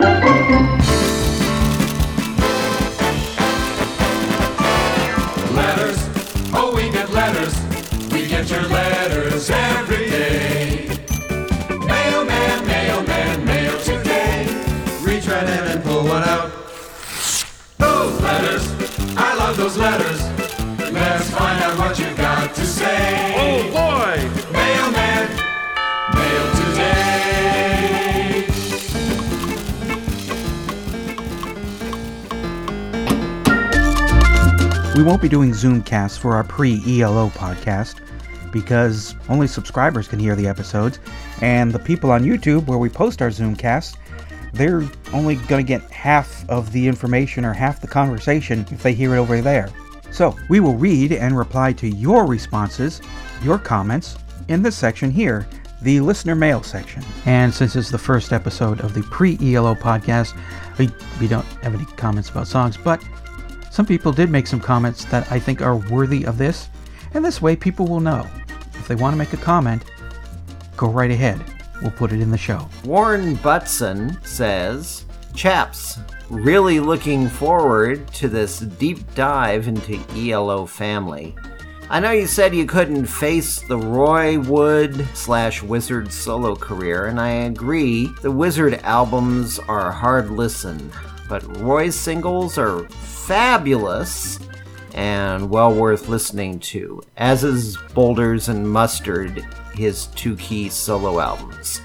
Won't 35.04 35.20
be 35.20 35.28
doing 35.28 35.50
Zoomcasts 35.50 36.18
for 36.18 36.34
our 36.34 36.44
pre 36.44 36.76
ELO 37.00 37.28
podcast 37.30 38.00
because 38.50 39.14
only 39.28 39.46
subscribers 39.46 40.08
can 40.08 40.18
hear 40.18 40.34
the 40.34 40.46
episodes, 40.46 41.00
and 41.42 41.72
the 41.72 41.78
people 41.78 42.10
on 42.10 42.22
YouTube 42.22 42.66
where 42.66 42.78
we 42.78 42.88
post 42.88 43.20
our 43.20 43.28
Zoomcasts, 43.28 43.96
they're 44.52 44.88
only 45.12 45.34
going 45.34 45.64
to 45.64 45.68
get 45.68 45.82
half 45.90 46.48
of 46.48 46.72
the 46.72 46.86
information 46.86 47.44
or 47.44 47.52
half 47.52 47.80
the 47.80 47.88
conversation 47.88 48.64
if 48.70 48.82
they 48.82 48.94
hear 48.94 49.14
it 49.14 49.18
over 49.18 49.40
there. 49.40 49.68
So, 50.12 50.36
we 50.48 50.60
will 50.60 50.76
read 50.76 51.12
and 51.12 51.36
reply 51.36 51.72
to 51.74 51.88
your 51.88 52.24
responses, 52.24 53.02
your 53.42 53.58
comments, 53.58 54.16
in 54.48 54.62
this 54.62 54.76
section 54.76 55.10
here. 55.10 55.46
the 55.82 56.00
listener 56.00 56.34
mail 56.34 56.62
section. 56.62 57.04
And 57.26 57.52
since 57.52 57.76
it's 57.76 57.90
the 57.90 57.98
first 57.98 58.32
episode 58.32 58.80
of 58.80 58.94
the 58.94 59.02
pre 59.02 59.36
ELO 59.42 59.74
podcast, 59.74 60.34
we, 60.78 60.88
we 61.20 61.28
don't 61.28 61.44
have 61.62 61.74
any 61.74 61.84
comments 61.96 62.30
about 62.30 62.46
songs, 62.46 62.78
but 62.78 63.02
some 63.74 63.86
people 63.86 64.12
did 64.12 64.30
make 64.30 64.46
some 64.46 64.60
comments 64.60 65.04
that 65.06 65.32
I 65.32 65.40
think 65.40 65.60
are 65.60 65.74
worthy 65.74 66.24
of 66.26 66.38
this. 66.38 66.68
And 67.12 67.24
this 67.24 67.42
way, 67.42 67.56
people 67.56 67.88
will 67.88 67.98
know. 67.98 68.24
If 68.74 68.86
they 68.86 68.94
want 68.94 69.14
to 69.14 69.18
make 69.18 69.32
a 69.32 69.36
comment, 69.36 69.82
go 70.76 70.86
right 70.86 71.10
ahead. 71.10 71.40
We'll 71.82 71.90
put 71.90 72.12
it 72.12 72.20
in 72.20 72.30
the 72.30 72.38
show. 72.38 72.68
Warren 72.84 73.34
Butson 73.34 74.16
says, 74.24 75.06
Chaps, 75.34 75.98
really 76.30 76.78
looking 76.78 77.28
forward 77.28 78.06
to 78.14 78.28
this 78.28 78.60
deep 78.60 79.12
dive 79.16 79.66
into 79.66 80.00
ELO 80.14 80.66
family. 80.66 81.34
I 81.90 81.98
know 81.98 82.12
you 82.12 82.28
said 82.28 82.54
you 82.54 82.66
couldn't 82.66 83.06
face 83.06 83.60
the 83.66 83.76
Roy 83.76 84.38
Wood 84.38 85.04
slash 85.14 85.64
Wizzard 85.64 86.12
solo 86.12 86.54
career, 86.54 87.06
and 87.06 87.20
I 87.20 87.30
agree. 87.30 88.08
The 88.22 88.30
Wizzard 88.30 88.74
albums 88.84 89.58
are 89.58 89.90
hard 89.90 90.30
listen, 90.30 90.92
but 91.28 91.42
Roy's 91.58 91.94
singles 91.94 92.58
are 92.58 92.88
fabulous 92.88 94.38
and 94.94 95.50
well 95.50 95.74
worth 95.74 96.08
listening 96.08 96.60
to, 96.60 97.02
as 97.16 97.44
is 97.44 97.76
Boulders 97.94 98.48
and 98.48 98.68
Mustard, 98.68 99.44
his 99.74 100.06
two 100.08 100.36
key 100.36 100.68
solo 100.68 101.18
albums. 101.18 101.80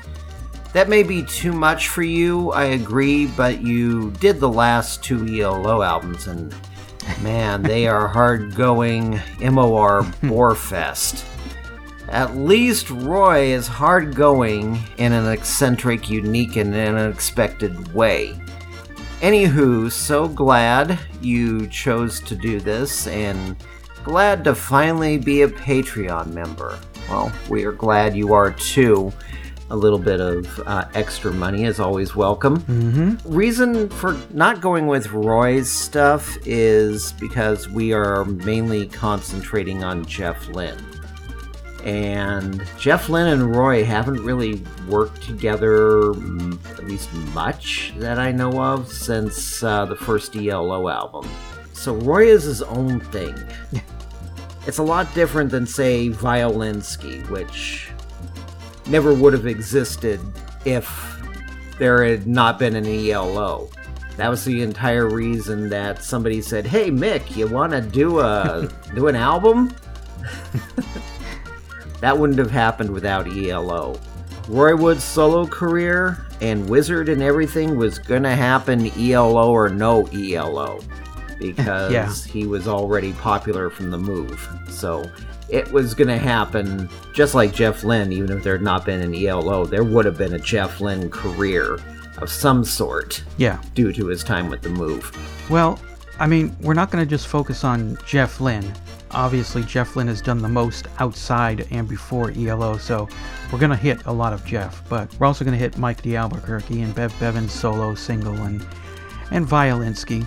That 0.74 0.90
may 0.90 1.02
be 1.02 1.24
too 1.24 1.52
much 1.52 1.88
for 1.88 2.04
you, 2.04 2.52
I 2.52 2.66
agree, 2.66 3.26
but 3.26 3.62
you 3.62 4.12
did 4.20 4.40
the 4.40 4.50
last 4.50 5.04
two 5.04 5.26
ELO 5.26 5.82
albums, 5.82 6.28
and 6.28 6.54
man, 7.24 7.64
they 7.64 7.88
are 7.88 8.08
hard 8.08 8.54
going 8.54 9.20
MOR 9.42 10.04
Borefest. 10.22 11.26
At 12.10 12.38
least 12.38 12.92
Roy 12.92 13.46
is 13.46 13.68
hard 13.68 14.16
going 14.16 14.80
in 14.98 15.12
an 15.14 15.28
eccentric, 15.32 16.10
unique, 16.10 16.56
and 16.56 16.74
unexpected 16.76 17.94
way. 17.94 18.40
Anywho, 19.22 19.92
so 19.92 20.30
glad 20.30 20.98
you 21.22 21.68
chose 21.68 22.22
to 22.22 22.36
do 22.36 22.62
this 22.62 23.06
and 23.08 23.58
glad 24.06 24.46
to 24.46 24.56
finally 24.56 25.18
be 25.18 25.42
a 25.42 25.48
Patreon 25.50 26.28
member. 26.28 26.80
Well, 27.10 27.30
we 27.50 27.66
are 27.66 27.74
glad 27.74 28.16
you 28.16 28.34
are 28.34 28.52
too. 28.52 29.12
A 29.72 29.76
little 29.76 30.00
bit 30.00 30.22
of 30.22 30.60
uh, 30.66 30.86
extra 30.94 31.34
money 31.34 31.66
is 31.66 31.82
always 31.82 32.16
welcome. 32.16 32.62
Mm-hmm. 32.62 33.36
Reason 33.36 33.90
for 33.90 34.18
not 34.32 34.62
going 34.62 34.88
with 34.88 35.12
Roy's 35.12 35.70
stuff 35.70 36.38
is 36.46 37.12
because 37.14 37.68
we 37.68 37.92
are 37.92 38.24
mainly 38.24 38.88
concentrating 38.88 39.84
on 39.84 40.06
Jeff 40.06 40.48
Lynne. 40.48 40.89
And 41.84 42.66
Jeff 42.78 43.10
Lynne 43.10 43.28
and 43.28 43.56
Roy 43.56 43.84
haven't 43.84 44.24
really 44.24 44.62
worked 44.88 45.24
together, 45.24 46.14
mm, 46.14 46.58
at 46.72 46.86
least 46.86 47.14
much 47.34 47.94
that 47.98 48.20
I 48.20 48.32
know 48.32 48.62
of, 48.62 48.92
since 48.92 49.64
uh, 49.64 49.86
the 49.86 49.96
first 49.96 50.36
ELO 50.36 50.90
album. 50.90 51.30
So 51.74 51.96
Roy 51.96 52.28
is 52.28 52.44
his 52.44 52.62
own 52.62 53.00
thing. 53.00 53.36
it's 54.68 54.80
a 54.80 54.84
lot 54.84 55.14
different 55.16 55.52
than, 55.52 55.66
say, 55.66 56.10
Violinsky, 56.10 57.28
which 57.30 57.90
never 58.88 59.14
would 59.14 59.34
have 59.34 59.48
existed 59.48 60.20
if 60.66 61.22
there 61.78 62.04
had 62.04 62.28
not 62.28 62.60
been 62.60 62.76
an 62.76 62.86
ELO. 62.86 63.70
That 64.18 64.30
was 64.30 64.44
the 64.44 64.62
entire 64.62 65.08
reason 65.08 65.70
that 65.70 66.04
somebody 66.04 66.42
said, 66.42 66.68
"Hey 66.68 66.92
Mick, 66.92 67.38
you 67.38 67.48
want 67.48 67.72
to 67.72 67.80
do 67.80 68.20
a 68.20 68.70
do 68.94 69.08
an 69.08 69.16
album?" 69.16 69.74
that 72.02 72.18
wouldn't 72.18 72.40
have 72.40 72.52
happened 72.52 72.90
without 72.90 73.28
ELO. 73.28 74.00
Roy 74.48 74.76
Wood's 74.76 75.04
solo 75.04 75.46
career 75.46 76.26
and 76.42 76.68
Wizzard 76.70 77.10
and 77.10 77.22
everything 77.22 77.78
was 77.78 78.00
gonna 78.00 78.36
happen 78.36 78.88
ELO 78.98 79.52
or 79.52 79.70
no 79.70 80.08
ELO 80.14 80.80
because 81.38 81.92
Yeah. 81.94 82.12
he 82.32 82.46
was 82.48 82.68
already 82.68 83.14
popular 83.14 83.70
from 83.70 83.92
the 83.92 83.98
move. 83.98 84.48
So 84.70 85.10
it 85.50 85.72
was 85.72 85.94
gonna 85.94 86.18
happen 86.18 86.90
just 87.14 87.36
like 87.36 87.54
Jeff 87.54 87.84
Lynne, 87.84 88.12
even 88.12 88.36
if 88.38 88.44
there 88.44 88.54
had 88.54 88.62
not 88.64 88.86
been 88.86 89.02
an 89.02 89.14
ELO, 89.14 89.66
there 89.66 89.84
would 89.84 90.06
have 90.06 90.18
been 90.18 90.34
a 90.34 90.40
Jeff 90.40 90.82
Lynne 90.82 91.10
career 91.10 91.78
of 92.18 92.30
some 92.30 92.64
sort 92.66 93.24
Yeah. 93.38 93.60
due 93.76 93.94
to 93.94 94.08
his 94.08 94.24
time 94.24 94.50
with 94.50 94.62
the 94.62 94.70
move. 94.70 95.12
Well, 95.50 95.80
I 96.20 96.28
mean, 96.28 96.56
we're 96.62 96.74
not 96.74 96.92
going 96.92 97.02
to 97.04 97.10
just 97.10 97.28
focus 97.28 97.64
on 97.64 97.98
Jeff 98.06 98.42
Lynne. 98.42 98.74
Obviously, 99.12 99.64
Jeff 99.64 99.96
Lynne 99.96 100.08
has 100.08 100.22
done 100.22 100.40
the 100.40 100.50
most 100.50 100.88
outside 101.00 101.68
and 101.72 101.88
before 101.88 102.32
ELO, 102.32 102.78
so 102.78 103.08
we're 103.52 103.60
going 103.60 103.72
to 103.72 103.76
hit 103.76 104.06
a 104.06 104.12
lot 104.12 104.34
of 104.34 104.46
Jeff. 104.46 104.88
But 104.88 105.14
we're 105.20 105.28
also 105.28 105.44
going 105.44 105.58
to 105.58 105.60
hit 105.60 105.78
Mike 105.78 106.02
DeAlbuquerque 106.04 106.84
and 106.84 106.94
Bev 106.94 107.18
Bevan's 107.20 107.52
solo 107.52 107.96
single 107.96 108.36
and 108.36 108.66
and 109.32 109.48
Violinsky. 109.48 110.26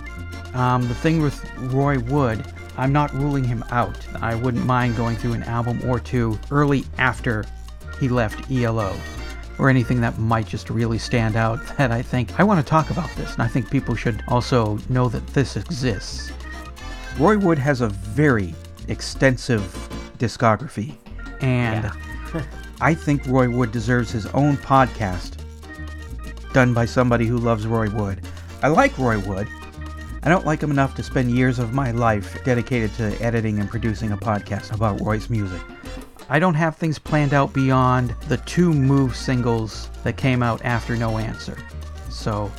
Um, 0.55 0.87
the 0.87 0.95
thing 0.95 1.21
with 1.21 1.43
Roy 1.57 1.99
Wood, 1.99 2.45
I'm 2.77 2.93
not 2.93 3.13
ruling 3.13 3.43
him 3.43 3.63
out. 3.71 3.97
I 4.21 4.35
wouldn't 4.35 4.65
mind 4.65 4.95
going 4.97 5.15
through 5.15 5.33
an 5.33 5.43
album 5.43 5.81
or 5.85 5.99
two 5.99 6.39
early 6.51 6.85
after 6.97 7.45
he 7.99 8.09
left 8.09 8.51
ELO 8.51 8.95
or 9.59 9.69
anything 9.69 10.01
that 10.01 10.17
might 10.17 10.47
just 10.47 10.69
really 10.69 10.97
stand 10.97 11.35
out 11.35 11.59
that 11.77 11.91
I 11.91 12.01
think 12.01 12.39
I 12.39 12.43
want 12.43 12.59
to 12.65 12.69
talk 12.69 12.89
about 12.89 13.09
this, 13.15 13.33
and 13.33 13.41
I 13.41 13.47
think 13.47 13.69
people 13.69 13.95
should 13.95 14.23
also 14.27 14.77
know 14.89 15.09
that 15.09 15.25
this 15.27 15.55
exists. 15.55 16.31
Roy 17.17 17.37
Wood 17.37 17.59
has 17.59 17.81
a 17.81 17.89
very 17.89 18.55
extensive 18.87 19.61
discography, 20.17 20.95
and 21.41 21.91
I 22.81 22.93
think 22.93 23.25
Roy 23.27 23.49
Wood 23.49 23.71
deserves 23.71 24.11
his 24.11 24.25
own 24.27 24.57
podcast 24.57 25.37
done 26.53 26.73
by 26.73 26.85
somebody 26.85 27.25
who 27.25 27.37
loves 27.37 27.65
Roy 27.65 27.89
Wood. 27.89 28.21
I 28.61 28.67
like 28.67 28.97
Roy 28.97 29.19
Wood. 29.19 29.47
I 30.25 30.29
don't 30.29 30.45
like 30.45 30.61
him 30.61 30.71
enough 30.71 30.95
to 30.95 31.03
spend 31.03 31.31
years 31.31 31.59
of 31.59 31.73
my 31.73 31.91
life 31.91 32.41
dedicated 32.45 32.93
to 32.95 33.21
editing 33.21 33.59
and 33.59 33.69
producing 33.69 34.11
a 34.11 34.17
podcast 34.17 34.73
about 34.73 35.01
Roy's 35.01 35.29
music. 35.29 35.61
I 36.29 36.39
don't 36.39 36.53
have 36.53 36.77
things 36.77 36.97
planned 36.97 37.33
out 37.33 37.53
beyond 37.53 38.15
the 38.29 38.37
two 38.37 38.73
Move 38.73 39.15
singles 39.15 39.89
that 40.03 40.15
came 40.15 40.41
out 40.41 40.63
after 40.63 40.95
No 40.95 41.17
Answer. 41.17 41.57
So, 42.09 42.49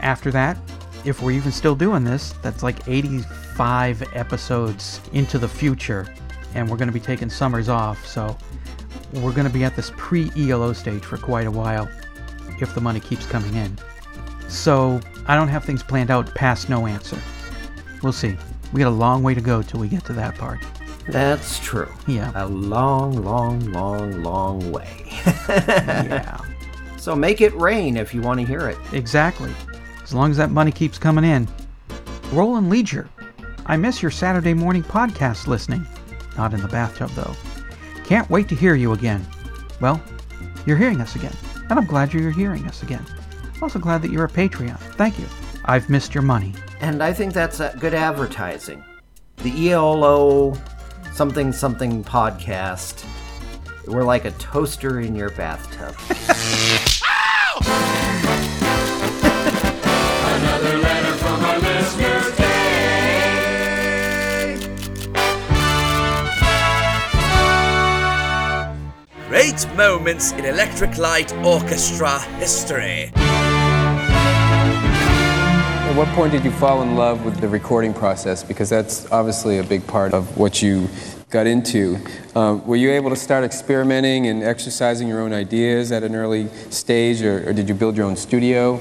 after 0.00 0.30
that, 0.30 0.56
if 1.04 1.22
we're 1.22 1.32
even 1.32 1.52
still 1.52 1.74
doing 1.74 2.04
this, 2.04 2.34
that's 2.42 2.62
like 2.62 2.88
85 2.88 4.02
episodes 4.14 5.00
into 5.12 5.38
the 5.38 5.48
future, 5.48 6.06
and 6.54 6.68
we're 6.68 6.76
going 6.76 6.88
to 6.88 6.92
be 6.92 7.00
taking 7.00 7.28
summers 7.30 7.68
off, 7.68 8.06
so 8.06 8.36
we're 9.14 9.32
going 9.32 9.46
to 9.46 9.52
be 9.52 9.64
at 9.64 9.76
this 9.76 9.92
pre 9.96 10.30
ELO 10.36 10.72
stage 10.72 11.04
for 11.04 11.16
quite 11.16 11.46
a 11.46 11.50
while 11.50 11.88
if 12.60 12.74
the 12.74 12.80
money 12.80 13.00
keeps 13.00 13.26
coming 13.26 13.54
in. 13.54 13.76
So, 14.48 15.00
I 15.26 15.34
don't 15.34 15.48
have 15.48 15.64
things 15.64 15.82
planned 15.82 16.10
out 16.10 16.32
past 16.34 16.68
No 16.68 16.86
Answer. 16.86 17.18
We'll 18.02 18.12
see. 18.12 18.36
We 18.72 18.80
got 18.80 18.88
a 18.88 18.90
long 18.90 19.22
way 19.22 19.34
to 19.34 19.40
go 19.40 19.62
till 19.62 19.80
we 19.80 19.88
get 19.88 20.04
to 20.06 20.12
that 20.14 20.36
part. 20.36 20.60
That's 21.08 21.58
true. 21.58 21.88
Yeah. 22.06 22.32
A 22.34 22.46
long, 22.46 23.24
long, 23.24 23.72
long, 23.72 24.22
long 24.22 24.70
way. 24.70 25.06
yeah. 25.48 26.38
So 26.96 27.16
make 27.16 27.40
it 27.40 27.52
rain 27.54 27.96
if 27.96 28.14
you 28.14 28.22
want 28.22 28.40
to 28.40 28.46
hear 28.46 28.68
it. 28.68 28.78
Exactly. 28.92 29.52
As 30.12 30.14
long 30.14 30.30
as 30.30 30.36
that 30.36 30.50
money 30.50 30.70
keeps 30.70 30.98
coming 30.98 31.24
in. 31.24 31.48
Roland 32.32 32.68
Leisure. 32.68 33.08
I 33.64 33.78
miss 33.78 34.02
your 34.02 34.10
Saturday 34.10 34.52
morning 34.52 34.82
podcast 34.82 35.46
listening. 35.46 35.86
Not 36.36 36.52
in 36.52 36.60
the 36.60 36.68
bathtub, 36.68 37.08
though. 37.12 37.34
Can't 38.04 38.28
wait 38.28 38.46
to 38.50 38.54
hear 38.54 38.74
you 38.74 38.92
again. 38.92 39.26
Well, 39.80 40.02
you're 40.66 40.76
hearing 40.76 41.00
us 41.00 41.16
again, 41.16 41.34
and 41.70 41.78
I'm 41.78 41.86
glad 41.86 42.12
you're 42.12 42.30
hearing 42.30 42.66
us 42.66 42.82
again. 42.82 43.06
I'm 43.54 43.62
also 43.62 43.78
glad 43.78 44.02
that 44.02 44.10
you're 44.10 44.26
a 44.26 44.28
Patreon. 44.28 44.76
Thank 44.96 45.18
you. 45.18 45.24
I've 45.64 45.88
missed 45.88 46.14
your 46.14 46.20
money. 46.20 46.52
And 46.82 47.02
I 47.02 47.14
think 47.14 47.32
that's 47.32 47.60
uh, 47.60 47.74
good 47.80 47.94
advertising. 47.94 48.84
The 49.38 49.72
ELO 49.72 50.52
something 51.14 51.52
something 51.52 52.04
podcast. 52.04 53.06
We're 53.86 54.04
like 54.04 54.26
a 54.26 54.32
toaster 54.32 55.00
in 55.00 55.16
your 55.16 55.30
bathtub. 55.30 55.96
Great 69.52 69.76
moments 69.76 70.32
in 70.32 70.46
Electric 70.46 70.96
Light 70.96 71.30
Orchestra 71.44 72.20
history. 72.38 73.10
At 75.84 75.94
what 75.94 76.08
point 76.14 76.32
did 76.32 76.42
you 76.42 76.50
fall 76.52 76.80
in 76.80 76.96
love 76.96 77.22
with 77.26 77.38
the 77.38 77.48
recording 77.48 77.92
process? 77.92 78.42
Because 78.42 78.70
that's 78.70 79.12
obviously 79.12 79.58
a 79.58 79.62
big 79.62 79.86
part 79.86 80.14
of 80.14 80.38
what 80.38 80.62
you 80.62 80.88
got 81.28 81.46
into. 81.46 81.98
Um, 82.34 82.66
were 82.66 82.76
you 82.76 82.92
able 82.92 83.10
to 83.10 83.16
start 83.16 83.44
experimenting 83.44 84.26
and 84.26 84.42
exercising 84.42 85.06
your 85.06 85.20
own 85.20 85.34
ideas 85.34 85.92
at 85.92 86.02
an 86.02 86.14
early 86.14 86.48
stage, 86.70 87.20
or, 87.20 87.50
or 87.50 87.52
did 87.52 87.68
you 87.68 87.74
build 87.74 87.94
your 87.94 88.06
own 88.06 88.16
studio? 88.16 88.80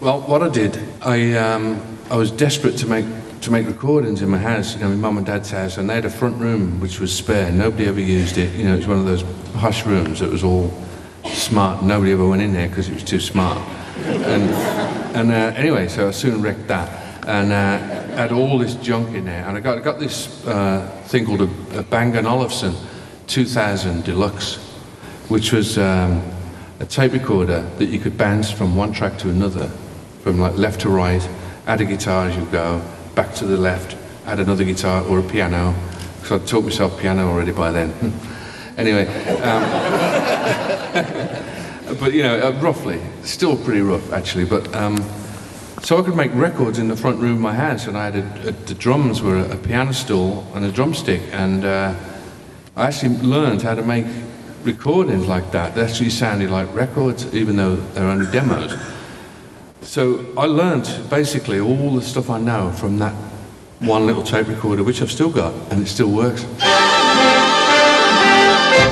Well, 0.00 0.20
what 0.20 0.42
I 0.42 0.50
did, 0.50 0.78
I, 1.00 1.32
um, 1.32 1.80
I 2.10 2.16
was 2.16 2.30
desperate 2.30 2.76
to 2.78 2.86
make 2.86 3.06
to 3.42 3.50
make 3.50 3.66
recordings 3.66 4.22
in 4.22 4.28
my 4.28 4.38
house, 4.38 4.74
you 4.74 4.80
know, 4.80 4.88
my 4.88 4.96
mum 4.96 5.18
and 5.18 5.26
dad's 5.26 5.50
house, 5.50 5.78
and 5.78 5.88
they 5.88 5.94
had 5.94 6.04
a 6.04 6.10
front 6.10 6.36
room 6.36 6.80
which 6.80 7.00
was 7.00 7.14
spare. 7.14 7.50
Nobody 7.52 7.86
ever 7.86 8.00
used 8.00 8.38
it. 8.38 8.54
You 8.54 8.64
know, 8.64 8.74
it 8.74 8.78
was 8.78 8.86
one 8.86 8.98
of 8.98 9.06
those 9.06 9.22
hush 9.54 9.84
rooms 9.86 10.20
that 10.20 10.30
was 10.30 10.42
all 10.42 10.72
smart. 11.24 11.82
Nobody 11.82 12.12
ever 12.12 12.26
went 12.26 12.42
in 12.42 12.52
there 12.52 12.68
because 12.68 12.88
it 12.88 12.94
was 12.94 13.04
too 13.04 13.20
smart. 13.20 13.58
And, 14.04 14.50
and 15.16 15.30
uh, 15.30 15.56
anyway, 15.56 15.88
so 15.88 16.08
I 16.08 16.10
soon 16.10 16.42
wrecked 16.42 16.68
that. 16.68 17.26
And 17.26 17.52
uh, 17.52 17.96
had 18.16 18.32
all 18.32 18.58
this 18.58 18.76
junk 18.76 19.14
in 19.14 19.24
there. 19.24 19.44
And 19.46 19.56
I 19.56 19.60
got, 19.60 19.78
I 19.78 19.80
got 19.80 19.98
this 19.98 20.46
uh, 20.46 20.88
thing 21.06 21.26
called 21.26 21.42
a, 21.42 21.78
a 21.78 21.82
Bang 21.82 22.16
& 22.16 22.26
Olufsen 22.26 22.74
2000 23.26 24.04
Deluxe, 24.04 24.56
which 25.28 25.52
was 25.52 25.76
um, 25.76 26.22
a 26.80 26.86
tape 26.86 27.12
recorder 27.12 27.62
that 27.78 27.86
you 27.86 27.98
could 27.98 28.16
bounce 28.16 28.50
from 28.50 28.76
one 28.76 28.92
track 28.92 29.18
to 29.18 29.28
another, 29.28 29.68
from 30.22 30.38
like 30.38 30.56
left 30.56 30.80
to 30.82 30.88
right, 30.88 31.28
add 31.66 31.80
a 31.80 31.84
guitar 31.84 32.28
as 32.28 32.36
you 32.36 32.44
go, 32.46 32.80
back 33.16 33.34
to 33.34 33.46
the 33.46 33.56
left, 33.56 33.96
add 34.26 34.38
another 34.38 34.62
guitar 34.62 35.02
or 35.06 35.18
a 35.18 35.22
piano, 35.22 35.74
because 36.20 36.42
I'd 36.42 36.46
taught 36.46 36.64
myself 36.64 37.00
piano 37.00 37.28
already 37.28 37.50
by 37.50 37.72
then. 37.72 37.90
anyway, 38.76 39.06
um, 39.40 39.62
but 41.98 42.12
you 42.12 42.22
know, 42.22 42.38
uh, 42.38 42.52
roughly, 42.60 43.00
still 43.22 43.56
pretty 43.56 43.80
rough 43.80 44.12
actually, 44.12 44.44
but 44.44 44.72
um, 44.74 44.98
so 45.82 45.98
I 45.98 46.02
could 46.02 46.14
make 46.14 46.32
records 46.34 46.78
in 46.78 46.88
the 46.88 46.96
front 46.96 47.18
room 47.18 47.36
of 47.36 47.40
my 47.40 47.54
house, 47.54 47.86
and 47.86 47.96
I 47.96 48.10
had 48.10 48.16
a, 48.16 48.48
a, 48.48 48.52
the 48.52 48.74
drums 48.74 49.22
were 49.22 49.38
a, 49.38 49.52
a 49.52 49.56
piano 49.56 49.94
stool 49.94 50.46
and 50.54 50.66
a 50.66 50.70
drumstick, 50.70 51.22
and 51.32 51.64
uh, 51.64 51.94
I 52.76 52.88
actually 52.88 53.16
learned 53.18 53.62
how 53.62 53.74
to 53.74 53.82
make 53.82 54.04
recordings 54.62 55.26
like 55.26 55.52
that. 55.52 55.74
They 55.74 55.80
actually 55.80 56.10
sounded 56.10 56.50
like 56.50 56.72
records, 56.74 57.34
even 57.34 57.56
though 57.56 57.76
they're 57.76 58.04
only 58.04 58.30
demos. 58.30 58.74
So 59.86 60.26
I 60.36 60.46
learned 60.46 60.90
basically 61.08 61.60
all 61.60 61.94
the 61.94 62.02
stuff 62.02 62.28
I 62.28 62.40
know 62.40 62.72
from 62.72 62.98
that 62.98 63.14
one 63.78 64.04
little 64.04 64.24
tape 64.24 64.48
recorder, 64.48 64.82
which 64.82 65.00
I've 65.00 65.12
still 65.12 65.30
got, 65.30 65.54
and 65.70 65.80
it 65.80 65.86
still 65.86 66.10
works. 66.10 66.44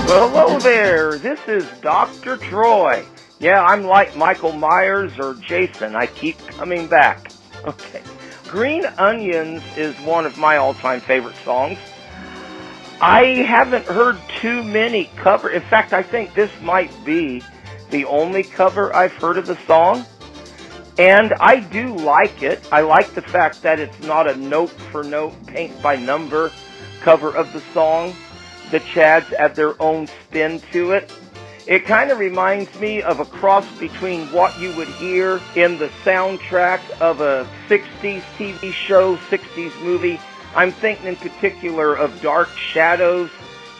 Well, 0.06 0.28
hello 0.30 0.58
there. 0.60 1.18
This 1.18 1.40
is 1.48 1.66
Dr. 1.80 2.36
Troy. 2.36 3.04
Yeah, 3.40 3.64
I'm 3.64 3.82
like 3.82 4.16
Michael 4.16 4.52
Myers 4.52 5.18
or 5.18 5.34
Jason. 5.34 5.96
I 5.96 6.06
keep 6.06 6.38
coming 6.48 6.86
back. 6.86 7.30
Okay. 7.64 8.02
Green 8.46 8.84
Onions 8.98 9.62
is 9.74 9.98
one 10.00 10.26
of 10.26 10.36
my 10.36 10.58
all-time 10.58 11.00
favorite 11.00 11.34
songs. 11.36 11.78
I 13.00 13.24
haven't 13.46 13.86
heard 13.86 14.18
too 14.38 14.62
many 14.62 15.06
cover. 15.16 15.48
In 15.48 15.62
fact, 15.62 15.94
I 15.94 16.02
think 16.02 16.34
this 16.34 16.50
might 16.60 16.92
be 17.06 17.42
the 17.88 18.04
only 18.04 18.42
cover 18.42 18.94
I've 18.94 19.14
heard 19.14 19.38
of 19.38 19.46
the 19.46 19.56
song. 19.66 20.04
And 20.98 21.34
I 21.40 21.60
do 21.60 21.96
like 21.96 22.42
it. 22.42 22.66
I 22.70 22.82
like 22.82 23.14
the 23.14 23.22
fact 23.22 23.62
that 23.62 23.80
it's 23.80 24.00
not 24.00 24.30
a 24.30 24.36
note 24.36 24.70
for 24.70 25.02
note, 25.02 25.34
paint 25.46 25.80
by 25.82 25.96
number 25.96 26.52
cover 27.00 27.36
of 27.36 27.52
the 27.52 27.60
song. 27.72 28.14
The 28.70 28.80
Chads 28.80 29.32
add 29.34 29.54
their 29.54 29.80
own 29.80 30.06
spin 30.06 30.60
to 30.72 30.92
it. 30.92 31.12
It 31.66 31.84
kind 31.84 32.10
of 32.10 32.18
reminds 32.18 32.78
me 32.78 33.02
of 33.02 33.20
a 33.20 33.24
cross 33.24 33.66
between 33.78 34.26
what 34.32 34.58
you 34.58 34.74
would 34.76 34.88
hear 34.88 35.40
in 35.54 35.78
the 35.78 35.88
soundtrack 36.04 36.80
of 37.00 37.20
a 37.20 37.48
60s 37.68 38.22
TV 38.36 38.72
show, 38.72 39.16
60s 39.16 39.82
movie. 39.82 40.20
I'm 40.54 40.72
thinking 40.72 41.06
in 41.06 41.16
particular 41.16 41.94
of 41.94 42.20
Dark 42.20 42.50
Shadows. 42.50 43.30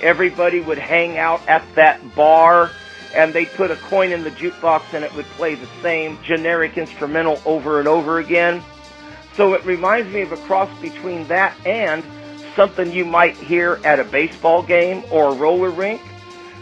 Everybody 0.00 0.60
would 0.60 0.78
hang 0.78 1.18
out 1.18 1.46
at 1.46 1.62
that 1.74 2.14
bar 2.14 2.70
and 3.14 3.32
they'd 3.32 3.50
put 3.52 3.70
a 3.70 3.76
coin 3.76 4.12
in 4.12 4.24
the 4.24 4.30
jukebox 4.30 4.92
and 4.92 5.04
it 5.04 5.14
would 5.14 5.24
play 5.36 5.54
the 5.54 5.68
same 5.82 6.18
generic 6.22 6.76
instrumental 6.76 7.40
over 7.44 7.78
and 7.78 7.88
over 7.88 8.18
again. 8.18 8.62
So 9.36 9.54
it 9.54 9.64
reminds 9.64 10.12
me 10.12 10.22
of 10.22 10.32
a 10.32 10.36
cross 10.38 10.70
between 10.80 11.26
that 11.28 11.54
and 11.66 12.04
something 12.54 12.92
you 12.92 13.04
might 13.04 13.36
hear 13.36 13.80
at 13.84 13.98
a 13.98 14.04
baseball 14.04 14.62
game 14.62 15.02
or 15.10 15.30
a 15.30 15.34
roller 15.34 15.70
rink. 15.70 16.00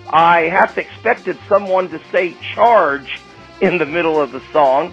I 0.09 0.43
half 0.43 0.79
expected 0.79 1.39
someone 1.49 1.89
to 1.91 2.01
say 2.11 2.37
charge 2.55 3.21
in 3.61 3.79
the 3.79 3.87
middle 3.87 4.21
of 4.21 4.33
the 4.33 4.43
song. 4.53 4.91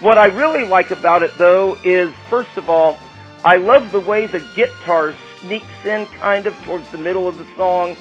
What 0.00 0.18
I 0.18 0.26
really 0.26 0.66
like 0.66 0.90
about 0.90 1.22
it 1.22 1.36
though 1.38 1.78
is, 1.84 2.12
first 2.28 2.56
of 2.56 2.68
all, 2.68 2.98
I 3.44 3.56
love 3.56 3.92
the 3.92 4.00
way 4.00 4.26
the 4.26 4.44
guitar 4.54 5.14
sneaks 5.40 5.84
in 5.84 6.06
kind 6.06 6.46
of 6.46 6.54
towards 6.64 6.88
the 6.90 6.98
middle 6.98 7.28
of 7.28 7.38
the 7.38 7.46
song 7.56 7.96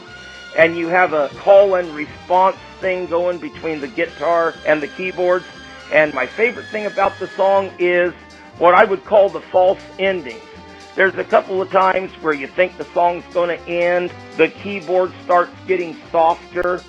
and 0.58 0.78
you 0.78 0.88
have 0.88 1.14
a 1.14 1.30
call 1.30 1.76
and 1.76 1.90
response 1.96 2.58
thing 2.80 3.06
going 3.08 3.40
between 3.40 3.82
the 3.82 3.88
guitar 3.88 4.54
and 4.66 4.82
the 4.82 4.88
keyboards. 4.88 5.46
And 5.92 6.14
my 6.14 6.26
favorite 6.26 6.68
thing 6.68 6.86
about 6.86 7.18
the 7.20 7.28
song 7.28 7.72
is 7.80 8.14
what 8.58 8.74
I 8.74 8.84
would 8.84 9.04
call 9.06 9.30
the 9.30 9.42
false 9.42 9.82
endings. 10.00 10.42
There's 10.96 11.16
a 11.16 11.24
couple 11.24 11.62
of 11.62 11.72
times 11.72 12.12
where 12.22 12.34
you 12.34 12.48
think 12.48 12.78
the 12.78 12.86
song's 12.86 13.24
going 13.34 13.58
to 13.58 13.68
end, 13.68 14.14
the 14.38 14.50
keyboard 14.50 15.12
starts 15.24 15.54
getting 15.66 15.98
softer, 16.12 16.82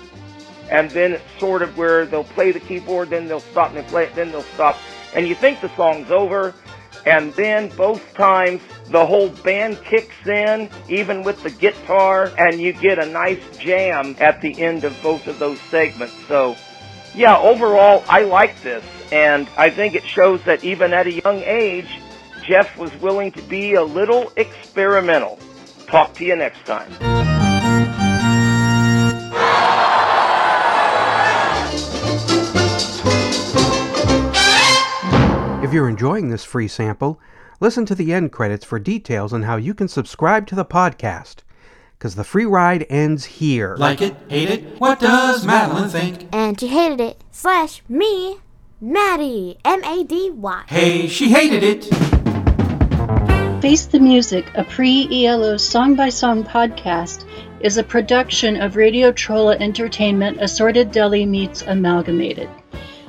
and 0.69 0.91
then 0.91 1.13
it's 1.13 1.39
sort 1.39 1.63
of 1.63 1.77
where 1.77 2.05
they'll 2.05 2.23
play 2.23 2.51
the 2.51 2.59
keyboard, 2.59 3.09
then 3.09 3.27
they'll 3.27 3.39
stop, 3.39 3.69
and 3.69 3.77
they 3.77 3.89
play 3.89 4.03
it, 4.03 4.13
then 4.15 4.31
they'll 4.31 4.41
stop. 4.41 4.77
And 5.15 5.27
you 5.27 5.33
think 5.33 5.59
the 5.61 5.75
song's 5.75 6.11
over, 6.11 6.53
and 7.05 7.33
then 7.33 7.69
both 7.69 8.13
times 8.15 8.61
the 8.89 9.05
whole 9.05 9.29
band 9.29 9.81
kicks 9.83 10.15
in, 10.25 10.69
even 10.89 11.23
with 11.23 11.41
the 11.43 11.49
guitar, 11.49 12.31
and 12.37 12.59
you 12.59 12.73
get 12.73 12.99
a 12.99 13.05
nice 13.05 13.41
jam 13.57 14.15
at 14.19 14.41
the 14.41 14.61
end 14.61 14.83
of 14.83 14.95
both 15.01 15.27
of 15.27 15.39
those 15.39 15.59
segments. 15.69 16.15
So, 16.27 16.55
yeah, 17.13 17.37
overall, 17.37 18.03
I 18.09 18.23
like 18.23 18.61
this, 18.61 18.83
and 19.11 19.47
I 19.57 19.69
think 19.69 19.95
it 19.95 20.05
shows 20.05 20.43
that 20.45 20.63
even 20.63 20.93
at 20.93 21.07
a 21.07 21.11
young 21.11 21.41
age, 21.43 21.89
Jeff 22.43 22.77
was 22.77 22.93
willing 23.01 23.31
to 23.33 23.41
be 23.43 23.73
a 23.73 23.83
little 23.83 24.31
experimental. 24.35 25.39
Talk 25.87 26.15
to 26.15 26.25
you 26.25 26.35
next 26.35 26.65
time. 26.65 27.44
You're 35.75 35.89
enjoying 35.89 36.29
this 36.29 36.45
free 36.45 36.69
sample, 36.69 37.19
listen 37.59 37.85
to 37.85 37.93
the 37.93 38.13
end 38.13 38.31
credits 38.31 38.63
for 38.63 38.79
details 38.79 39.33
on 39.33 39.43
how 39.43 39.57
you 39.57 39.73
can 39.73 39.89
subscribe 39.89 40.47
to 40.47 40.55
the 40.55 40.63
podcast. 40.63 41.39
Because 41.97 42.15
the 42.15 42.23
free 42.23 42.45
ride 42.45 42.85
ends 42.89 43.25
here. 43.25 43.75
Like 43.75 44.01
it, 44.01 44.15
hate 44.29 44.49
it, 44.49 44.79
what 44.79 45.01
does 45.01 45.45
Madeline 45.45 45.89
think? 45.89 46.29
And 46.31 46.57
she 46.57 46.69
hated 46.69 47.01
it. 47.01 47.21
Slash 47.29 47.83
me, 47.89 48.37
Maddie. 48.79 49.57
M 49.65 49.83
A 49.83 50.05
D 50.05 50.29
Y. 50.29 50.63
Hey, 50.67 51.07
she 51.07 51.29
hated 51.29 51.61
it. 51.61 51.83
Face 53.61 53.85
the 53.85 53.99
Music, 53.99 54.49
a 54.55 54.63
pre 54.63 55.25
ELO 55.25 55.57
song 55.57 55.95
by 55.95 56.07
song 56.07 56.45
podcast, 56.45 57.25
is 57.59 57.77
a 57.77 57.83
production 57.83 58.61
of 58.61 58.77
Radio 58.77 59.11
Trolla 59.11 59.59
Entertainment 59.59 60.41
Assorted 60.41 60.91
Deli 60.91 61.25
Meats 61.25 61.63
Amalgamated. 61.63 62.49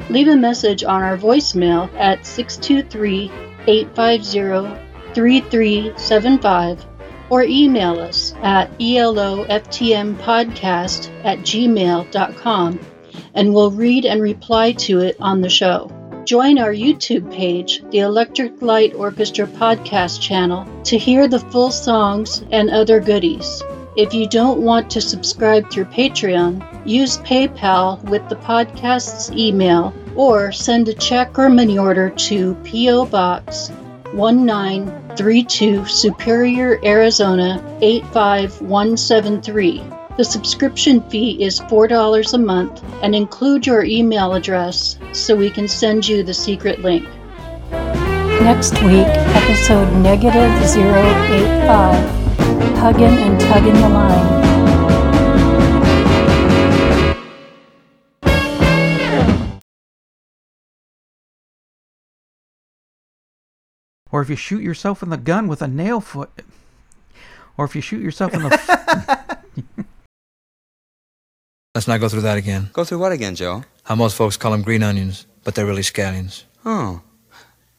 Leave 0.09 0.29
a 0.29 0.37
message 0.37 0.85
on 0.85 1.03
our 1.03 1.19
voicemail 1.19 1.93
at 1.95 2.25
623 2.25 3.29
850 3.67 5.13
3375 5.15 6.87
or 7.31 7.43
email 7.43 7.99
us 7.99 8.35
at 8.43 8.71
eloftmpodcast 8.79 11.25
at 11.25 11.39
gmail.com 11.41 12.79
and 13.35 13.53
we'll 13.53 13.71
read 13.71 14.05
and 14.05 14.23
reply 14.23 14.73
to 14.73 15.01
it 15.01 15.17
on 15.21 15.41
the 15.41 15.49
show. 15.49 15.91
Join 16.25 16.59
our 16.59 16.73
YouTube 16.73 17.33
page, 17.33 17.83
the 17.91 18.01
Electric 18.01 18.61
Light 18.61 18.95
Orchestra 18.95 19.47
Podcast 19.47 20.21
channel, 20.21 20.67
to 20.85 20.99
hear 20.99 21.29
the 21.29 21.39
full 21.39 21.71
songs 21.71 22.45
and 22.51 22.69
other 22.69 23.01
goodies. 23.01 23.63
If 23.97 24.13
you 24.13 24.29
don't 24.29 24.61
want 24.61 24.91
to 24.91 25.01
subscribe 25.01 25.71
through 25.71 25.87
Patreon, 25.87 26.87
use 26.87 27.17
PayPal 27.17 28.05
with 28.05 28.29
the 28.29 28.37
podcast's 28.37 29.33
email 29.33 29.95
or 30.15 30.53
send 30.53 30.89
a 30.89 30.93
check 30.93 31.39
or 31.39 31.49
money 31.49 31.79
order 31.79 32.11
to 32.11 32.55
P.O. 32.57 33.07
Box 33.07 33.71
1932 34.13 35.87
Superior, 35.87 36.79
Arizona 36.85 37.79
85173. 37.81 39.83
The 40.19 40.25
subscription 40.25 41.01
fee 41.09 41.43
is 41.43 41.59
$4 41.59 42.35
a 42.35 42.39
month 42.39 42.85
and 43.03 43.15
include 43.15 43.67
your 43.67 43.83
email 43.83 44.35
address 44.35 44.99
so 45.13 45.35
we 45.35 45.49
can 45.49 45.69
send 45.69 46.07
you 46.07 46.23
the 46.23 46.35
secret 46.35 46.83
link. 46.83 47.09
Next 47.71 48.75
week, 48.83 49.07
episode 49.07 49.91
negative 50.03 50.53
085 50.77 52.26
Huggin' 52.87 53.19
and 53.19 53.41
tugging 53.41 53.75
the 53.75 53.89
Line. 53.89 54.47
Or 64.13 64.23
if 64.23 64.31
you 64.31 64.37
shoot 64.37 64.63
yourself 64.63 65.03
in 65.03 65.11
the 65.11 65.17
gun 65.17 65.49
with 65.49 65.63
a 65.63 65.67
nail 65.67 66.01
foot. 66.01 66.31
Or 67.57 67.65
if 67.65 67.75
you 67.75 67.83
shoot 67.83 68.01
yourself 68.01 68.33
in 68.33 68.45
the. 68.45 68.55
F- 68.55 69.85
Let's 71.75 71.89
not 71.89 71.99
go 71.99 72.09
through 72.09 72.21
that 72.21 72.39
again. 72.39 72.71
Go 72.73 72.85
through 72.85 73.01
what 73.01 73.11
again, 73.11 73.35
Joe? 73.35 73.65
How 73.83 73.97
most 73.97 74.15
folks 74.15 74.37
call 74.37 74.53
them 74.53 74.63
green 74.63 74.85
onions, 74.85 75.27
but 75.43 75.57
they're 75.57 75.67
really 75.67 75.83
scallions. 75.83 76.45
Oh. 76.65 77.03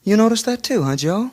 You 0.04 0.18
noticed 0.18 0.46
that 0.48 0.64
too, 0.64 0.84
huh, 0.84 0.98
Joe? 0.98 1.26